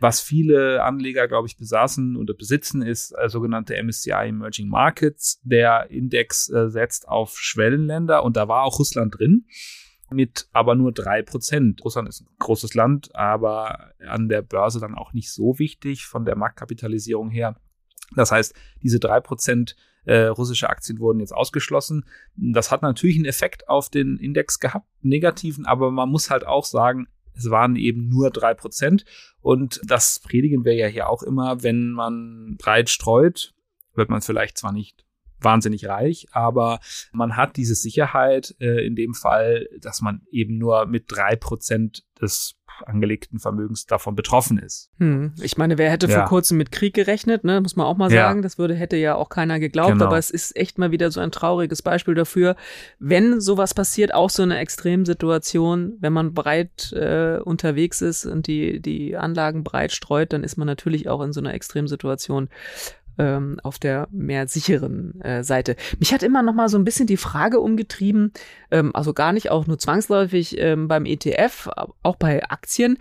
Was 0.00 0.20
viele 0.20 0.82
Anleger, 0.82 1.26
glaube 1.26 1.48
ich, 1.48 1.56
besaßen 1.56 2.16
oder 2.16 2.34
besitzen, 2.34 2.82
ist 2.82 3.12
äh, 3.12 3.28
sogenannte 3.28 3.82
MSCI 3.82 4.28
Emerging 4.28 4.68
Markets. 4.68 5.40
Der 5.42 5.90
Index 5.90 6.50
äh, 6.50 6.68
setzt 6.68 7.08
auf 7.08 7.38
Schwellenländer 7.38 8.22
und 8.22 8.36
da 8.36 8.46
war 8.48 8.62
auch 8.64 8.78
Russland 8.78 9.18
drin 9.18 9.46
mit 10.10 10.48
aber 10.52 10.74
nur 10.74 10.92
drei 10.92 11.22
Prozent. 11.22 11.84
Russland 11.84 12.08
ist 12.08 12.20
ein 12.20 12.28
großes 12.38 12.74
Land, 12.74 13.14
aber 13.14 13.92
an 14.06 14.28
der 14.28 14.42
Börse 14.42 14.80
dann 14.80 14.94
auch 14.94 15.12
nicht 15.12 15.32
so 15.32 15.58
wichtig 15.58 16.06
von 16.06 16.24
der 16.24 16.36
Marktkapitalisierung 16.36 17.30
her. 17.30 17.56
Das 18.14 18.30
heißt, 18.30 18.54
diese 18.82 19.00
drei 19.00 19.20
Prozent 19.20 19.76
äh, 20.04 20.24
russische 20.26 20.68
Aktien 20.68 20.98
wurden 20.98 21.20
jetzt 21.20 21.34
ausgeschlossen. 21.34 22.04
Das 22.36 22.70
hat 22.70 22.82
natürlich 22.82 23.16
einen 23.16 23.24
Effekt 23.24 23.68
auf 23.68 23.88
den 23.88 24.16
Index 24.18 24.60
gehabt, 24.60 24.86
negativen, 25.02 25.66
aber 25.66 25.90
man 25.90 26.08
muss 26.08 26.30
halt 26.30 26.46
auch 26.46 26.64
sagen, 26.64 27.08
es 27.36 27.50
waren 27.50 27.76
eben 27.76 28.08
nur 28.08 28.30
drei 28.30 28.54
Prozent. 28.54 29.04
Und 29.40 29.80
das 29.84 30.20
predigen 30.20 30.64
wir 30.64 30.74
ja 30.74 30.86
hier 30.86 31.08
auch 31.08 31.22
immer, 31.22 31.62
wenn 31.62 31.90
man 31.90 32.56
breit 32.58 32.88
streut, 32.88 33.52
wird 33.94 34.08
man 34.08 34.22
vielleicht 34.22 34.58
zwar 34.58 34.72
nicht 34.72 35.04
wahnsinnig 35.44 35.86
reich, 35.86 36.26
aber 36.32 36.80
man 37.12 37.36
hat 37.36 37.56
diese 37.56 37.74
Sicherheit 37.74 38.54
äh, 38.60 38.86
in 38.86 38.96
dem 38.96 39.14
Fall, 39.14 39.68
dass 39.80 40.00
man 40.00 40.22
eben 40.30 40.58
nur 40.58 40.86
mit 40.86 41.04
drei 41.08 41.36
Prozent 41.36 42.04
des 42.20 42.56
angelegten 42.82 43.38
Vermögens 43.38 43.86
davon 43.86 44.14
betroffen 44.14 44.58
ist. 44.58 44.90
Hm. 44.98 45.32
Ich 45.40 45.56
meine, 45.56 45.78
wer 45.78 45.90
hätte 45.90 46.06
ja. 46.06 46.18
vor 46.18 46.24
kurzem 46.28 46.58
mit 46.58 46.72
Krieg 46.72 46.94
gerechnet, 46.94 47.44
ne? 47.44 47.60
muss 47.60 47.76
man 47.76 47.86
auch 47.86 47.96
mal 47.96 48.10
sagen. 48.10 48.38
Ja. 48.38 48.42
Das 48.42 48.58
würde, 48.58 48.74
hätte 48.74 48.96
ja 48.96 49.14
auch 49.14 49.28
keiner 49.28 49.60
geglaubt, 49.60 49.92
genau. 49.92 50.06
aber 50.06 50.18
es 50.18 50.30
ist 50.30 50.56
echt 50.56 50.78
mal 50.78 50.90
wieder 50.90 51.10
so 51.10 51.20
ein 51.20 51.30
trauriges 51.30 51.82
Beispiel 51.82 52.14
dafür, 52.14 52.56
wenn 52.98 53.40
sowas 53.40 53.74
passiert, 53.74 54.14
auch 54.14 54.30
so 54.30 54.42
eine 54.42 54.58
Extremsituation, 54.58 55.94
wenn 56.00 56.12
man 56.12 56.34
breit 56.34 56.92
äh, 56.92 57.38
unterwegs 57.38 58.00
ist 58.02 58.26
und 58.26 58.46
die, 58.46 58.80
die 58.80 59.16
Anlagen 59.16 59.64
breit 59.64 59.92
streut, 59.92 60.32
dann 60.32 60.44
ist 60.44 60.56
man 60.56 60.66
natürlich 60.66 61.08
auch 61.08 61.22
in 61.22 61.32
so 61.32 61.40
einer 61.40 61.54
Extremsituation 61.54 62.48
ähm, 63.18 63.58
auf 63.62 63.78
der 63.78 64.08
mehr 64.10 64.46
sicheren 64.48 65.20
äh, 65.20 65.44
Seite. 65.44 65.76
Mich 65.98 66.12
hat 66.12 66.22
immer 66.22 66.42
noch 66.42 66.54
mal 66.54 66.68
so 66.68 66.78
ein 66.78 66.84
bisschen 66.84 67.06
die 67.06 67.16
Frage 67.16 67.60
umgetrieben, 67.60 68.32
ähm, 68.70 68.94
also 68.94 69.12
gar 69.12 69.32
nicht 69.32 69.50
auch 69.50 69.66
nur 69.66 69.78
zwangsläufig 69.78 70.58
ähm, 70.58 70.88
beim 70.88 71.06
ETF, 71.06 71.68
auch 72.02 72.16
bei 72.16 72.42
Aktien. 72.44 72.98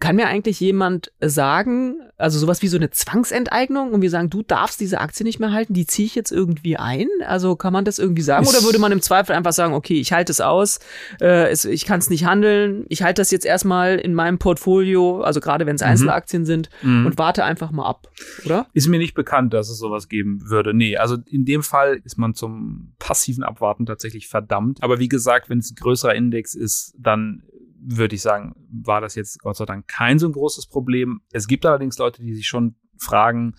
Kann 0.00 0.16
mir 0.16 0.26
eigentlich 0.26 0.60
jemand 0.60 1.12
sagen, 1.20 1.96
also 2.16 2.38
sowas 2.38 2.62
wie 2.62 2.68
so 2.68 2.76
eine 2.76 2.90
Zwangsenteignung 2.90 3.92
und 3.92 4.00
wir 4.00 4.10
sagen, 4.10 4.30
du 4.30 4.42
darfst 4.42 4.80
diese 4.80 5.00
Aktie 5.00 5.24
nicht 5.24 5.40
mehr 5.40 5.52
halten, 5.52 5.74
die 5.74 5.86
ziehe 5.86 6.06
ich 6.06 6.14
jetzt 6.14 6.30
irgendwie 6.30 6.76
ein? 6.76 7.08
Also 7.26 7.56
kann 7.56 7.72
man 7.72 7.84
das 7.84 7.98
irgendwie 7.98 8.22
sagen? 8.22 8.46
Oder 8.46 8.62
würde 8.62 8.78
man 8.78 8.92
im 8.92 9.02
Zweifel 9.02 9.34
einfach 9.34 9.52
sagen, 9.52 9.74
okay, 9.74 9.98
ich 9.98 10.12
halte 10.12 10.30
es 10.30 10.40
aus, 10.40 10.78
äh, 11.20 11.50
es, 11.50 11.64
ich 11.64 11.84
kann 11.84 11.98
es 11.98 12.10
nicht 12.10 12.24
handeln, 12.24 12.86
ich 12.88 13.02
halte 13.02 13.20
das 13.20 13.30
jetzt 13.30 13.44
erstmal 13.44 13.98
in 13.98 14.14
meinem 14.14 14.38
Portfolio, 14.38 15.20
also 15.22 15.40
gerade 15.40 15.66
wenn 15.66 15.76
es 15.76 15.82
mhm. 15.82 15.88
Einzelaktien 15.88 16.44
sind, 16.44 16.70
mhm. 16.82 17.06
und 17.06 17.18
warte 17.18 17.44
einfach 17.44 17.72
mal 17.72 17.86
ab, 17.86 18.08
oder? 18.44 18.66
Ist 18.74 18.88
mir 18.88 18.98
nicht 18.98 19.14
bekannt, 19.14 19.52
dass 19.52 19.68
es 19.68 19.78
sowas 19.78 20.08
geben 20.08 20.48
würde. 20.48 20.74
Nee, 20.74 20.96
also 20.96 21.16
in 21.26 21.44
dem 21.44 21.62
Fall 21.62 22.00
ist 22.04 22.18
man 22.18 22.34
zum 22.34 22.92
passiven 22.98 23.42
Abwarten 23.42 23.86
tatsächlich 23.86 24.28
verdammt. 24.28 24.82
Aber 24.82 24.98
wie 24.98 25.08
gesagt, 25.08 25.50
wenn 25.50 25.58
es 25.58 25.72
ein 25.72 25.76
größerer 25.76 26.14
Index 26.14 26.54
ist, 26.54 26.94
dann 26.98 27.42
würde 27.80 28.14
ich 28.14 28.22
sagen, 28.22 28.54
war 28.70 29.00
das 29.00 29.14
jetzt 29.14 29.40
Gott 29.40 29.56
sei 29.56 29.64
Dank 29.64 29.88
kein 29.88 30.18
so 30.18 30.26
ein 30.26 30.32
großes 30.32 30.66
Problem. 30.66 31.20
Es 31.32 31.46
gibt 31.46 31.66
allerdings 31.66 31.98
Leute, 31.98 32.22
die 32.22 32.34
sich 32.34 32.46
schon 32.46 32.76
fragen, 32.98 33.54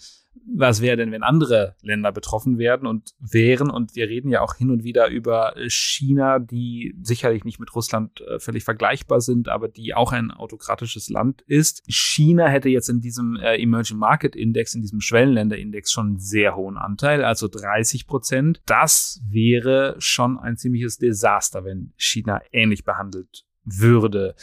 was 0.52 0.82
wäre 0.82 0.98
denn, 0.98 1.12
wenn 1.12 1.24
andere 1.24 1.76
Länder 1.82 2.12
betroffen 2.12 2.58
werden 2.58 2.88
und 2.88 3.12
wären? 3.20 3.70
Und 3.70 3.96
wir 3.96 4.08
reden 4.08 4.30
ja 4.30 4.42
auch 4.42 4.56
hin 4.56 4.72
und 4.72 4.84
wieder 4.84 5.08
über 5.08 5.54
China, 5.68 6.40
die 6.40 6.96
sicherlich 7.02 7.44
nicht 7.44 7.60
mit 7.60 7.76
Russland 7.76 8.22
äh, 8.22 8.40
völlig 8.40 8.64
vergleichbar 8.64 9.22
sind, 9.22 9.50
aber 9.50 9.68
die 9.68 9.94
auch 9.94 10.12
ein 10.12 10.32
autokratisches 10.32 11.10
Land 11.10 11.42
ist. 11.42 11.84
China 11.88 12.48
hätte 12.48 12.70
jetzt 12.70 12.90
in 12.90 13.02
diesem 13.02 13.36
äh, 13.36 13.62
Emerging 13.62 13.98
Market 13.98 14.36
Index, 14.36 14.74
in 14.74 14.82
diesem 14.82 15.02
Schwellenländerindex 15.02 15.92
schon 15.92 16.08
einen 16.08 16.20
sehr 16.20 16.56
hohen 16.56 16.78
Anteil, 16.78 17.24
also 17.24 17.48
30 17.48 18.08
Prozent. 18.08 18.62
Das 18.66 19.22
wäre 19.30 19.96
schon 20.00 20.38
ein 20.40 20.58
ziemliches 20.58 20.98
Desaster, 20.98 21.64
wenn 21.64 21.94
China 21.98 22.42
ähnlich 22.52 22.86
behandelt 22.86 23.46
würde. 23.64 24.36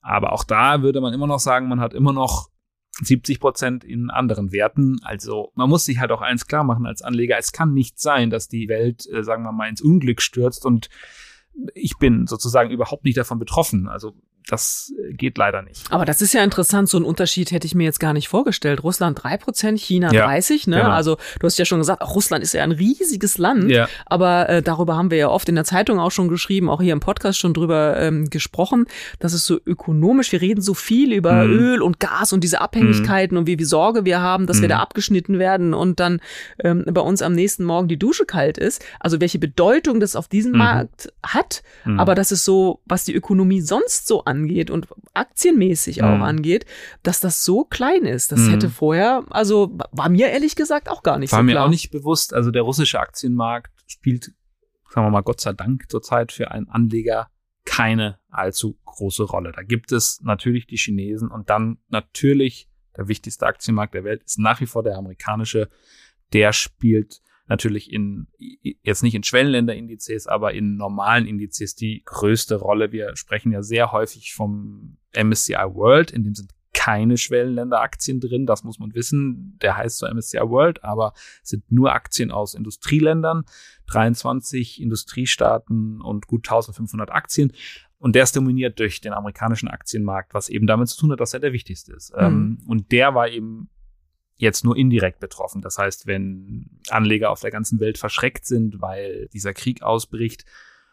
Aber 0.00 0.32
auch 0.32 0.44
da 0.44 0.82
würde 0.82 1.00
man 1.00 1.14
immer 1.14 1.26
noch 1.26 1.38
sagen, 1.38 1.68
man 1.68 1.80
hat 1.80 1.94
immer 1.94 2.12
noch 2.12 2.50
70 3.00 3.40
Prozent 3.40 3.84
in 3.84 4.10
anderen 4.10 4.52
Werten. 4.52 4.98
Also 5.02 5.52
man 5.54 5.68
muss 5.68 5.84
sich 5.84 5.98
halt 5.98 6.12
auch 6.12 6.20
eins 6.20 6.46
klar 6.46 6.64
machen 6.64 6.86
als 6.86 7.02
Anleger. 7.02 7.38
Es 7.38 7.52
kann 7.52 7.72
nicht 7.72 7.98
sein, 7.98 8.30
dass 8.30 8.48
die 8.48 8.68
Welt, 8.68 9.08
äh, 9.10 9.22
sagen 9.22 9.44
wir 9.44 9.52
mal, 9.52 9.68
ins 9.68 9.80
Unglück 9.80 10.20
stürzt 10.20 10.66
und 10.66 10.88
ich 11.74 11.98
bin 11.98 12.26
sozusagen 12.26 12.70
überhaupt 12.70 13.04
nicht 13.04 13.16
davon 13.16 13.38
betroffen. 13.38 13.88
Also 13.88 14.14
das 14.46 14.92
äh, 14.98 15.12
geht 15.12 15.38
leider 15.38 15.62
nicht. 15.62 15.90
Aber 15.90 16.04
das 16.04 16.22
ist 16.22 16.34
ja 16.34 16.42
interessant, 16.42 16.88
so 16.88 16.98
ein 16.98 17.04
Unterschied 17.04 17.50
hätte 17.50 17.66
ich 17.66 17.74
mir 17.74 17.84
jetzt 17.84 18.00
gar 18.00 18.12
nicht 18.12 18.28
vorgestellt. 18.28 18.82
Russland 18.82 19.22
drei 19.22 19.36
Prozent, 19.36 19.80
China 19.80 20.12
ja, 20.12 20.26
30, 20.26 20.66
ne? 20.66 20.76
Genau. 20.76 20.90
Also 20.90 21.16
du 21.40 21.46
hast 21.46 21.58
ja 21.58 21.64
schon 21.64 21.78
gesagt, 21.78 22.02
Russland 22.02 22.42
ist 22.42 22.54
ja 22.54 22.62
ein 22.62 22.72
riesiges 22.72 23.38
Land, 23.38 23.70
ja. 23.70 23.88
aber 24.06 24.48
äh, 24.48 24.62
darüber 24.62 24.96
haben 24.96 25.10
wir 25.10 25.18
ja 25.18 25.28
oft 25.28 25.48
in 25.48 25.54
der 25.54 25.64
Zeitung 25.64 25.98
auch 25.98 26.10
schon 26.10 26.28
geschrieben, 26.28 26.68
auch 26.68 26.80
hier 26.80 26.92
im 26.92 27.00
Podcast 27.00 27.38
schon 27.38 27.54
drüber 27.54 27.98
ähm, 27.98 28.30
gesprochen, 28.30 28.86
dass 29.18 29.32
es 29.32 29.46
so 29.46 29.58
ökonomisch, 29.64 30.32
wir 30.32 30.40
reden 30.40 30.60
so 30.60 30.74
viel 30.74 31.12
über 31.12 31.44
mhm. 31.44 31.52
Öl 31.52 31.82
und 31.82 32.00
Gas 32.00 32.32
und 32.32 32.42
diese 32.44 32.60
Abhängigkeiten 32.60 33.34
mhm. 33.34 33.40
und 33.40 33.46
wie 33.46 33.56
viel 33.56 33.66
Sorge 33.66 34.04
wir 34.04 34.20
haben, 34.20 34.46
dass 34.46 34.58
mhm. 34.58 34.62
wir 34.62 34.68
da 34.70 34.78
abgeschnitten 34.78 35.38
werden 35.38 35.74
und 35.74 36.00
dann 36.00 36.20
ähm, 36.62 36.84
bei 36.90 37.00
uns 37.00 37.22
am 37.22 37.32
nächsten 37.32 37.64
Morgen 37.64 37.88
die 37.88 37.98
Dusche 37.98 38.24
kalt 38.24 38.58
ist. 38.58 38.84
Also 39.00 39.20
welche 39.20 39.38
Bedeutung 39.38 40.00
das 40.00 40.16
auf 40.16 40.28
diesem 40.28 40.52
mhm. 40.52 40.58
Markt 40.58 41.12
hat, 41.24 41.62
mhm. 41.84 42.00
aber 42.00 42.14
das 42.14 42.32
ist 42.32 42.44
so, 42.44 42.80
was 42.86 43.04
die 43.04 43.14
Ökonomie 43.14 43.60
sonst 43.60 44.06
so 44.06 44.24
angeht 44.32 44.70
und 44.70 44.88
aktienmäßig 45.14 45.98
mhm. 45.98 46.04
auch 46.04 46.20
angeht, 46.20 46.66
dass 47.02 47.20
das 47.20 47.44
so 47.44 47.64
klein 47.64 48.04
ist. 48.04 48.32
Das 48.32 48.40
mhm. 48.40 48.50
hätte 48.50 48.70
vorher, 48.70 49.24
also 49.30 49.78
war 49.92 50.08
mir 50.08 50.28
ehrlich 50.28 50.56
gesagt 50.56 50.88
auch 50.88 51.02
gar 51.02 51.18
nicht 51.18 51.32
war 51.32 51.40
so 51.40 51.44
klar. 51.44 51.54
War 51.54 51.62
mir 51.62 51.66
auch 51.66 51.70
nicht 51.70 51.90
bewusst. 51.90 52.34
Also 52.34 52.50
der 52.50 52.62
russische 52.62 52.98
Aktienmarkt 52.98 53.72
spielt, 53.86 54.32
sagen 54.88 55.06
wir 55.06 55.10
mal, 55.10 55.22
Gott 55.22 55.40
sei 55.40 55.52
Dank 55.52 55.90
zurzeit 55.90 56.32
für 56.32 56.50
einen 56.50 56.68
Anleger 56.68 57.28
keine 57.64 58.18
allzu 58.28 58.78
große 58.84 59.24
Rolle. 59.24 59.52
Da 59.52 59.62
gibt 59.62 59.92
es 59.92 60.20
natürlich 60.22 60.66
die 60.66 60.76
Chinesen 60.76 61.30
und 61.30 61.50
dann 61.50 61.78
natürlich 61.88 62.68
der 62.96 63.08
wichtigste 63.08 63.46
Aktienmarkt 63.46 63.94
der 63.94 64.04
Welt 64.04 64.22
ist 64.24 64.38
nach 64.38 64.60
wie 64.60 64.66
vor 64.66 64.82
der 64.82 64.96
amerikanische. 64.96 65.68
Der 66.32 66.52
spielt 66.52 67.22
natürlich 67.46 67.92
in, 67.92 68.28
jetzt 68.38 69.02
nicht 69.02 69.14
in 69.14 69.22
Schwellenländerindizes, 69.22 70.26
aber 70.26 70.54
in 70.54 70.76
normalen 70.76 71.26
Indizes 71.26 71.74
die 71.74 72.02
größte 72.04 72.56
Rolle. 72.56 72.92
Wir 72.92 73.16
sprechen 73.16 73.52
ja 73.52 73.62
sehr 73.62 73.92
häufig 73.92 74.34
vom 74.34 74.96
MSCI 75.14 75.54
World, 75.54 76.10
in 76.10 76.24
dem 76.24 76.34
sind 76.34 76.52
keine 76.72 77.16
Schwellenländeraktien 77.16 78.18
drin, 78.18 78.46
das 78.46 78.64
muss 78.64 78.78
man 78.78 78.94
wissen. 78.94 79.58
Der 79.62 79.76
heißt 79.76 79.98
so 79.98 80.06
MSCI 80.06 80.40
World, 80.40 80.82
aber 80.82 81.12
es 81.42 81.50
sind 81.50 81.70
nur 81.70 81.92
Aktien 81.92 82.30
aus 82.30 82.54
Industrieländern, 82.54 83.44
23 83.86 84.80
Industriestaaten 84.80 86.00
und 86.00 86.26
gut 86.26 86.48
1500 86.48 87.10
Aktien. 87.10 87.52
Und 87.98 88.16
der 88.16 88.24
ist 88.24 88.34
dominiert 88.34 88.80
durch 88.80 89.00
den 89.00 89.12
amerikanischen 89.12 89.68
Aktienmarkt, 89.68 90.34
was 90.34 90.48
eben 90.48 90.66
damit 90.66 90.88
zu 90.88 90.98
tun 90.98 91.12
hat, 91.12 91.20
dass 91.20 91.34
er 91.34 91.40
der 91.40 91.52
wichtigste 91.52 91.92
ist. 91.92 92.12
Mhm. 92.16 92.58
und 92.66 92.90
der 92.90 93.14
war 93.14 93.28
eben 93.28 93.68
jetzt 94.42 94.64
nur 94.64 94.76
indirekt 94.76 95.20
betroffen. 95.20 95.62
Das 95.62 95.78
heißt, 95.78 96.08
wenn 96.08 96.68
Anleger 96.88 97.30
auf 97.30 97.40
der 97.40 97.52
ganzen 97.52 97.78
Welt 97.78 97.96
verschreckt 97.96 98.44
sind, 98.44 98.80
weil 98.80 99.28
dieser 99.32 99.54
Krieg 99.54 99.82
ausbricht, 99.82 100.44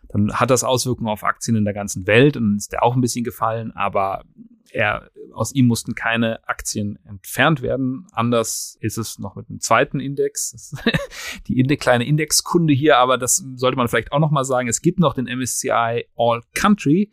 dann 0.08 0.34
hat 0.34 0.52
das 0.52 0.64
Auswirkungen 0.64 1.10
auf 1.10 1.24
Aktien 1.24 1.58
in 1.58 1.66
der 1.66 1.74
ganzen 1.74 2.06
Welt 2.06 2.38
und 2.38 2.58
ist 2.58 2.72
der 2.72 2.84
auch 2.84 2.96
ein 2.96 3.02
bisschen 3.02 3.24
gefallen, 3.24 3.72
aber 3.72 4.24
er, 4.72 5.10
aus 5.34 5.52
ihm 5.52 5.66
mussten 5.66 5.96
keine 5.96 6.48
Aktien 6.48 7.00
entfernt 7.06 7.64
werden. 7.64 8.06
Anders 8.12 8.78
ist 8.82 9.00
es 9.00 9.18
noch 9.18 9.36
mit 9.36 9.50
einem 9.50 9.60
zweiten 9.60 10.00
Index. 10.00 10.76
die 11.48 11.60
Inde 11.60 11.76
kleine 11.76 12.06
Indexkunde 12.06 12.72
hier, 12.72 12.98
aber 12.98 13.18
das 13.18 13.44
sollte 13.56 13.78
man 13.78 13.88
vielleicht 13.88 14.12
auch 14.12 14.20
noch 14.20 14.30
mal 14.30 14.46
sagen. 14.46 14.68
Es 14.68 14.82
gibt 14.82 15.00
noch 15.00 15.16
den 15.16 15.26
MSCI 15.26 16.06
All 16.16 16.42
Country, 16.54 17.12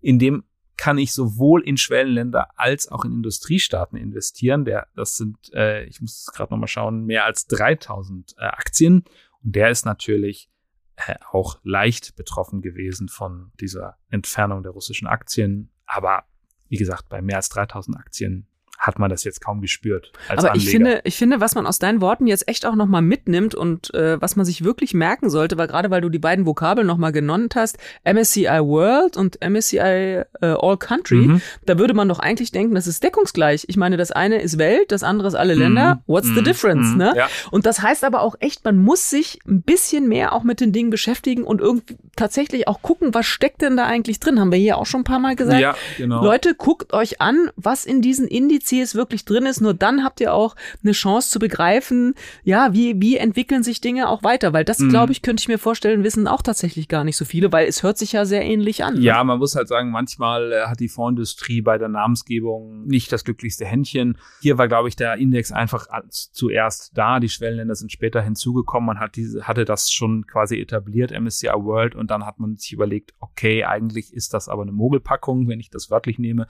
in 0.00 0.18
dem 0.18 0.42
kann 0.80 0.96
ich 0.96 1.12
sowohl 1.12 1.62
in 1.62 1.76
Schwellenländer 1.76 2.58
als 2.58 2.88
auch 2.88 3.04
in 3.04 3.12
Industriestaaten 3.12 3.98
investieren. 3.98 4.64
Der, 4.64 4.86
das 4.96 5.14
sind, 5.14 5.36
äh, 5.52 5.84
ich 5.84 6.00
muss 6.00 6.30
gerade 6.32 6.54
noch 6.54 6.58
mal 6.58 6.68
schauen, 6.68 7.04
mehr 7.04 7.26
als 7.26 7.46
3000 7.48 8.34
äh, 8.38 8.44
Aktien. 8.44 9.04
Und 9.42 9.56
der 9.56 9.70
ist 9.70 9.84
natürlich 9.84 10.48
äh, 10.96 11.16
auch 11.32 11.58
leicht 11.64 12.16
betroffen 12.16 12.62
gewesen 12.62 13.10
von 13.10 13.52
dieser 13.60 13.98
Entfernung 14.08 14.62
der 14.62 14.72
russischen 14.72 15.06
Aktien. 15.06 15.70
Aber 15.84 16.24
wie 16.68 16.78
gesagt, 16.78 17.10
bei 17.10 17.20
mehr 17.20 17.36
als 17.36 17.50
3000 17.50 17.98
Aktien 17.98 18.46
hat 18.90 18.98
man 18.98 19.08
das 19.08 19.22
jetzt 19.22 19.40
kaum 19.40 19.60
gespürt. 19.60 20.12
Aber 20.28 20.38
Anleger. 20.38 20.56
ich 20.56 20.70
finde, 20.70 21.00
ich 21.04 21.16
finde, 21.16 21.40
was 21.40 21.54
man 21.54 21.66
aus 21.66 21.78
deinen 21.78 22.00
Worten 22.00 22.26
jetzt 22.26 22.48
echt 22.48 22.66
auch 22.66 22.74
nochmal 22.74 23.02
mitnimmt 23.02 23.54
und 23.54 23.94
äh, 23.94 24.20
was 24.20 24.34
man 24.34 24.44
sich 24.44 24.64
wirklich 24.64 24.94
merken 24.94 25.30
sollte, 25.30 25.56
weil 25.58 25.68
gerade 25.68 25.90
weil 25.90 26.00
du 26.00 26.08
die 26.08 26.18
beiden 26.18 26.44
Vokabeln 26.44 26.86
nochmal 26.86 27.12
genannt 27.12 27.54
hast, 27.54 27.78
MSCI 28.04 28.44
World 28.44 29.16
und 29.16 29.38
MSCI 29.40 29.78
äh, 29.78 30.24
All 30.40 30.76
Country, 30.76 31.28
mhm. 31.28 31.42
da 31.66 31.78
würde 31.78 31.94
man 31.94 32.08
doch 32.08 32.18
eigentlich 32.18 32.50
denken, 32.50 32.74
das 32.74 32.88
ist 32.88 33.04
deckungsgleich. 33.04 33.64
Ich 33.68 33.76
meine, 33.76 33.96
das 33.96 34.10
eine 34.10 34.42
ist 34.42 34.58
Welt, 34.58 34.90
das 34.90 35.04
andere 35.04 35.28
ist 35.28 35.34
alle 35.34 35.54
Länder. 35.54 35.96
Mhm. 35.96 36.00
What's 36.06 36.28
the 36.28 36.40
mhm. 36.40 36.44
difference? 36.44 36.88
Mhm. 36.88 36.98
Ne? 36.98 37.12
Ja. 37.16 37.28
Und 37.52 37.66
das 37.66 37.82
heißt 37.82 38.02
aber 38.02 38.22
auch 38.22 38.34
echt, 38.40 38.64
man 38.64 38.76
muss 38.76 39.08
sich 39.08 39.38
ein 39.46 39.62
bisschen 39.62 40.08
mehr 40.08 40.32
auch 40.32 40.42
mit 40.42 40.60
den 40.60 40.72
Dingen 40.72 40.90
beschäftigen 40.90 41.44
und 41.44 41.60
irgendwie 41.60 41.96
tatsächlich 42.16 42.66
auch 42.66 42.82
gucken, 42.82 43.14
was 43.14 43.26
steckt 43.26 43.62
denn 43.62 43.76
da 43.76 43.86
eigentlich 43.86 44.18
drin? 44.18 44.40
Haben 44.40 44.50
wir 44.50 44.58
hier 44.58 44.78
auch 44.78 44.86
schon 44.86 45.02
ein 45.02 45.04
paar 45.04 45.20
Mal 45.20 45.36
gesagt. 45.36 45.60
Ja, 45.60 45.76
genau. 45.96 46.24
Leute, 46.24 46.54
guckt 46.54 46.92
euch 46.92 47.20
an, 47.20 47.50
was 47.56 47.84
in 47.84 48.02
diesen 48.02 48.26
Indizes 48.26 48.79
CCs 48.80 48.94
wirklich 48.94 49.24
drin 49.24 49.46
ist, 49.46 49.60
nur 49.60 49.74
dann 49.74 50.04
habt 50.04 50.20
ihr 50.20 50.34
auch 50.34 50.56
eine 50.82 50.92
Chance 50.92 51.30
zu 51.30 51.38
begreifen, 51.38 52.14
ja, 52.42 52.72
wie, 52.72 53.00
wie 53.00 53.16
entwickeln 53.16 53.62
sich 53.62 53.80
Dinge 53.80 54.08
auch 54.08 54.22
weiter, 54.22 54.52
weil 54.52 54.64
das, 54.64 54.78
mhm. 54.78 54.90
glaube 54.90 55.12
ich, 55.12 55.22
könnte 55.22 55.40
ich 55.42 55.48
mir 55.48 55.58
vorstellen, 55.58 56.04
wissen 56.04 56.26
auch 56.26 56.42
tatsächlich 56.42 56.88
gar 56.88 57.04
nicht 57.04 57.16
so 57.16 57.24
viele, 57.24 57.52
weil 57.52 57.66
es 57.66 57.82
hört 57.82 57.98
sich 57.98 58.12
ja 58.12 58.24
sehr 58.24 58.44
ähnlich 58.44 58.84
an. 58.84 58.94
Ne? 58.94 59.00
Ja, 59.00 59.22
man 59.24 59.38
muss 59.38 59.54
halt 59.54 59.68
sagen, 59.68 59.90
manchmal 59.90 60.52
äh, 60.52 60.66
hat 60.66 60.80
die 60.80 60.88
Fondsindustrie 60.88 61.62
bei 61.62 61.78
der 61.78 61.88
Namensgebung 61.88 62.86
nicht 62.86 63.12
das 63.12 63.24
glücklichste 63.24 63.64
Händchen. 63.64 64.18
Hier 64.40 64.58
war, 64.58 64.68
glaube 64.68 64.88
ich, 64.88 64.96
der 64.96 65.16
Index 65.16 65.52
einfach 65.52 65.86
zuerst 66.10 66.92
da, 66.94 67.20
die 67.20 67.28
Schwellenländer 67.28 67.74
sind 67.74 67.92
später 67.92 68.22
hinzugekommen, 68.22 68.86
man 68.86 69.00
hat 69.00 69.16
diese, 69.16 69.46
hatte 69.46 69.64
das 69.64 69.92
schon 69.92 70.26
quasi 70.26 70.60
etabliert, 70.60 71.12
MSCI 71.12 71.48
World, 71.48 71.94
und 71.94 72.10
dann 72.10 72.24
hat 72.26 72.38
man 72.38 72.56
sich 72.56 72.72
überlegt, 72.72 73.14
okay, 73.18 73.64
eigentlich 73.64 74.12
ist 74.12 74.34
das 74.34 74.48
aber 74.48 74.62
eine 74.62 74.72
Mogelpackung, 74.72 75.48
wenn 75.48 75.60
ich 75.60 75.70
das 75.70 75.90
wörtlich 75.90 76.18
nehme. 76.18 76.46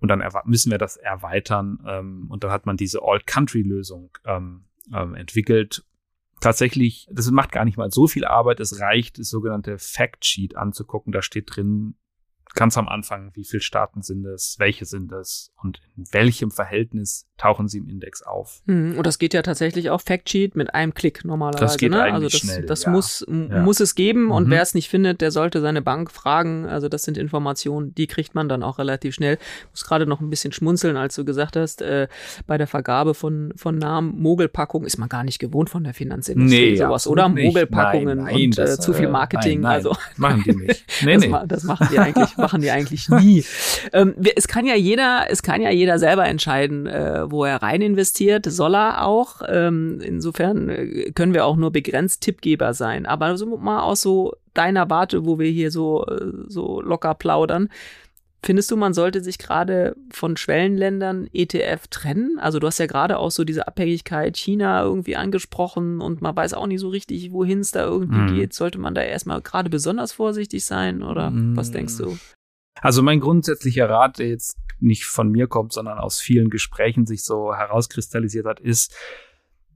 Und 0.00 0.08
dann 0.08 0.22
müssen 0.44 0.70
wir 0.70 0.78
das 0.78 0.96
erweitern. 0.96 1.78
Ähm, 1.86 2.26
und 2.28 2.42
dann 2.42 2.50
hat 2.50 2.66
man 2.66 2.76
diese 2.76 3.00
All-Country-Lösung 3.02 4.10
ähm, 4.24 4.64
ähm, 4.92 5.14
entwickelt. 5.14 5.84
Tatsächlich, 6.40 7.06
das 7.12 7.30
macht 7.30 7.52
gar 7.52 7.66
nicht 7.66 7.76
mal 7.76 7.90
so 7.90 8.06
viel 8.06 8.24
Arbeit. 8.24 8.60
Es 8.60 8.80
reicht, 8.80 9.18
das 9.18 9.28
sogenannte 9.28 9.78
Fact 9.78 10.24
Sheet 10.24 10.56
anzugucken. 10.56 11.12
Da 11.12 11.20
steht 11.20 11.54
drin, 11.54 11.96
ganz 12.54 12.76
am 12.76 12.88
Anfang, 12.88 13.30
wie 13.34 13.44
viele 13.44 13.62
Staaten 13.62 14.02
sind 14.02 14.26
es, 14.26 14.56
welche 14.58 14.84
sind 14.84 15.12
es 15.12 15.52
und 15.62 15.80
in 15.96 16.04
welchem 16.12 16.50
Verhältnis 16.50 17.26
tauchen 17.36 17.68
sie 17.68 17.78
im 17.78 17.88
Index 17.88 18.22
auf. 18.22 18.60
Hm, 18.66 18.96
und 18.98 19.06
das 19.06 19.18
geht 19.18 19.34
ja 19.34 19.42
tatsächlich 19.42 19.90
auch 19.90 20.00
Factsheet 20.00 20.56
mit 20.56 20.74
einem 20.74 20.92
Klick 20.92 21.24
normalerweise. 21.24 21.64
Das 21.64 21.76
geht 21.78 21.92
ne? 21.92 22.02
eigentlich 22.02 22.14
also 22.14 22.28
das, 22.28 22.40
schnell. 22.40 22.66
Das 22.66 22.84
ja. 22.84 22.90
muss, 22.90 23.26
ja. 23.28 23.62
muss 23.62 23.80
es 23.80 23.94
geben 23.94 24.24
mhm. 24.24 24.30
und 24.32 24.50
wer 24.50 24.62
es 24.62 24.74
nicht 24.74 24.88
findet, 24.88 25.20
der 25.20 25.30
sollte 25.30 25.60
seine 25.60 25.80
Bank 25.80 26.10
fragen. 26.10 26.66
Also 26.66 26.88
das 26.88 27.02
sind 27.02 27.16
Informationen, 27.16 27.94
die 27.94 28.06
kriegt 28.06 28.34
man 28.34 28.48
dann 28.48 28.62
auch 28.62 28.78
relativ 28.78 29.14
schnell. 29.14 29.38
Ich 29.40 29.70
muss 29.70 29.84
gerade 29.84 30.06
noch 30.06 30.20
ein 30.20 30.28
bisschen 30.28 30.52
schmunzeln, 30.52 30.96
als 30.96 31.14
du 31.14 31.24
gesagt 31.24 31.56
hast, 31.56 31.82
äh, 31.82 32.08
bei 32.46 32.58
der 32.58 32.66
Vergabe 32.66 33.14
von, 33.14 33.52
von 33.56 33.78
Namen, 33.78 34.20
Mogelpackung 34.20 34.84
ist 34.84 34.98
man 34.98 35.08
gar 35.08 35.24
nicht 35.24 35.38
gewohnt 35.38 35.70
von 35.70 35.84
der 35.84 35.94
Finanzindustrie. 35.94 36.72
Nee, 36.72 36.76
sowas, 36.76 37.06
oder? 37.06 37.28
Nicht. 37.28 37.46
Mogelpackungen 37.46 38.18
nein, 38.18 38.24
nein, 38.26 38.34
und 38.34 38.58
äh, 38.58 38.62
das, 38.62 38.78
äh, 38.78 38.80
zu 38.80 38.92
viel 38.92 39.08
Marketing. 39.08 39.60
Nein, 39.60 39.72
also 39.72 39.96
machen 40.16 40.42
die 40.44 40.54
nicht. 40.54 40.84
Nee, 41.02 41.14
das, 41.14 41.24
nee. 41.24 41.46
das 41.46 41.64
machen 41.64 41.88
die 41.90 41.98
eigentlich 41.98 42.36
machen 42.40 42.60
die 42.60 42.70
eigentlich 42.70 43.08
nie. 43.08 43.44
Ähm, 43.92 44.14
es 44.36 44.48
kann 44.48 44.66
ja 44.66 44.74
jeder, 44.74 45.26
es 45.28 45.42
kann 45.42 45.60
ja 45.60 45.70
jeder 45.70 45.98
selber 45.98 46.26
entscheiden, 46.26 46.86
äh, 46.86 47.30
wo 47.30 47.44
er 47.44 47.62
rein 47.62 47.82
investiert, 47.82 48.46
soll 48.46 48.74
er 48.74 49.04
auch. 49.04 49.42
Ähm, 49.48 50.00
insofern 50.02 50.68
äh, 50.68 51.12
können 51.12 51.34
wir 51.34 51.46
auch 51.46 51.56
nur 51.56 51.70
begrenzt 51.70 52.22
Tippgeber 52.22 52.74
sein. 52.74 53.06
Aber 53.06 53.36
so 53.36 53.56
mal 53.56 53.82
aus 53.82 54.00
so 54.00 54.34
deiner 54.54 54.90
Warte, 54.90 55.24
wo 55.24 55.38
wir 55.38 55.50
hier 55.50 55.70
so, 55.70 56.06
äh, 56.06 56.32
so 56.48 56.80
locker 56.80 57.14
plaudern. 57.14 57.68
Findest 58.42 58.70
du, 58.70 58.76
man 58.76 58.94
sollte 58.94 59.22
sich 59.22 59.38
gerade 59.38 59.96
von 60.10 60.36
Schwellenländern 60.36 61.28
ETF 61.32 61.88
trennen? 61.88 62.38
Also 62.38 62.58
du 62.58 62.66
hast 62.66 62.78
ja 62.78 62.86
gerade 62.86 63.18
auch 63.18 63.30
so 63.30 63.44
diese 63.44 63.68
Abhängigkeit 63.68 64.36
China 64.36 64.82
irgendwie 64.82 65.16
angesprochen 65.16 66.00
und 66.00 66.22
man 66.22 66.34
weiß 66.34 66.54
auch 66.54 66.66
nicht 66.66 66.80
so 66.80 66.88
richtig, 66.88 67.32
wohin 67.32 67.60
es 67.60 67.70
da 67.70 67.84
irgendwie 67.84 68.32
mm. 68.32 68.34
geht. 68.34 68.54
Sollte 68.54 68.78
man 68.78 68.94
da 68.94 69.02
erstmal 69.02 69.42
gerade 69.42 69.68
besonders 69.68 70.12
vorsichtig 70.12 70.64
sein 70.64 71.02
oder 71.02 71.30
mm. 71.30 71.54
was 71.54 71.70
denkst 71.70 71.98
du? 71.98 72.16
Also 72.80 73.02
mein 73.02 73.20
grundsätzlicher 73.20 73.90
Rat, 73.90 74.18
der 74.18 74.28
jetzt 74.28 74.56
nicht 74.78 75.04
von 75.04 75.28
mir 75.28 75.46
kommt, 75.46 75.74
sondern 75.74 75.98
aus 75.98 76.18
vielen 76.18 76.48
Gesprächen 76.48 77.04
sich 77.04 77.24
so 77.24 77.54
herauskristallisiert 77.54 78.46
hat, 78.46 78.58
ist, 78.58 78.94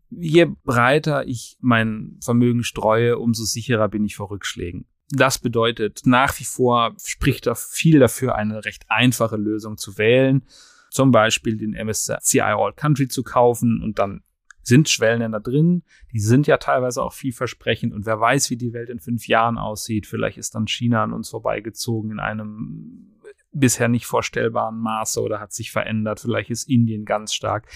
je 0.08 0.46
breiter 0.64 1.26
ich 1.26 1.58
mein 1.60 2.18
Vermögen 2.24 2.64
streue, 2.64 3.18
umso 3.18 3.44
sicherer 3.44 3.88
bin 3.88 4.04
ich 4.04 4.16
vor 4.16 4.30
Rückschlägen. 4.30 4.86
Das 5.10 5.38
bedeutet, 5.38 6.02
nach 6.04 6.38
wie 6.40 6.44
vor 6.44 6.94
spricht 7.04 7.46
da 7.46 7.54
viel 7.54 7.98
dafür, 7.98 8.34
eine 8.34 8.64
recht 8.64 8.84
einfache 8.88 9.36
Lösung 9.36 9.76
zu 9.76 9.98
wählen. 9.98 10.42
Zum 10.90 11.10
Beispiel 11.10 11.56
den 11.56 11.72
MSCI 11.72 12.40
All 12.40 12.72
Country 12.72 13.08
zu 13.08 13.22
kaufen 13.22 13.82
und 13.82 13.98
dann 13.98 14.22
sind 14.62 14.88
Schwellenländer 14.88 15.40
drin. 15.40 15.82
Die 16.12 16.20
sind 16.20 16.46
ja 16.46 16.56
teilweise 16.56 17.02
auch 17.02 17.12
vielversprechend 17.12 17.92
und 17.92 18.06
wer 18.06 18.18
weiß, 18.18 18.50
wie 18.50 18.56
die 18.56 18.72
Welt 18.72 18.88
in 18.88 18.98
fünf 18.98 19.28
Jahren 19.28 19.58
aussieht. 19.58 20.06
Vielleicht 20.06 20.38
ist 20.38 20.54
dann 20.54 20.66
China 20.66 21.02
an 21.02 21.12
uns 21.12 21.28
vorbeigezogen 21.28 22.12
in 22.12 22.20
einem 22.20 23.20
bisher 23.52 23.88
nicht 23.88 24.06
vorstellbaren 24.06 24.78
Maße 24.78 25.20
oder 25.20 25.38
hat 25.38 25.52
sich 25.52 25.70
verändert. 25.70 26.20
Vielleicht 26.20 26.50
ist 26.50 26.68
Indien 26.68 27.04
ganz 27.04 27.34
stark. 27.34 27.68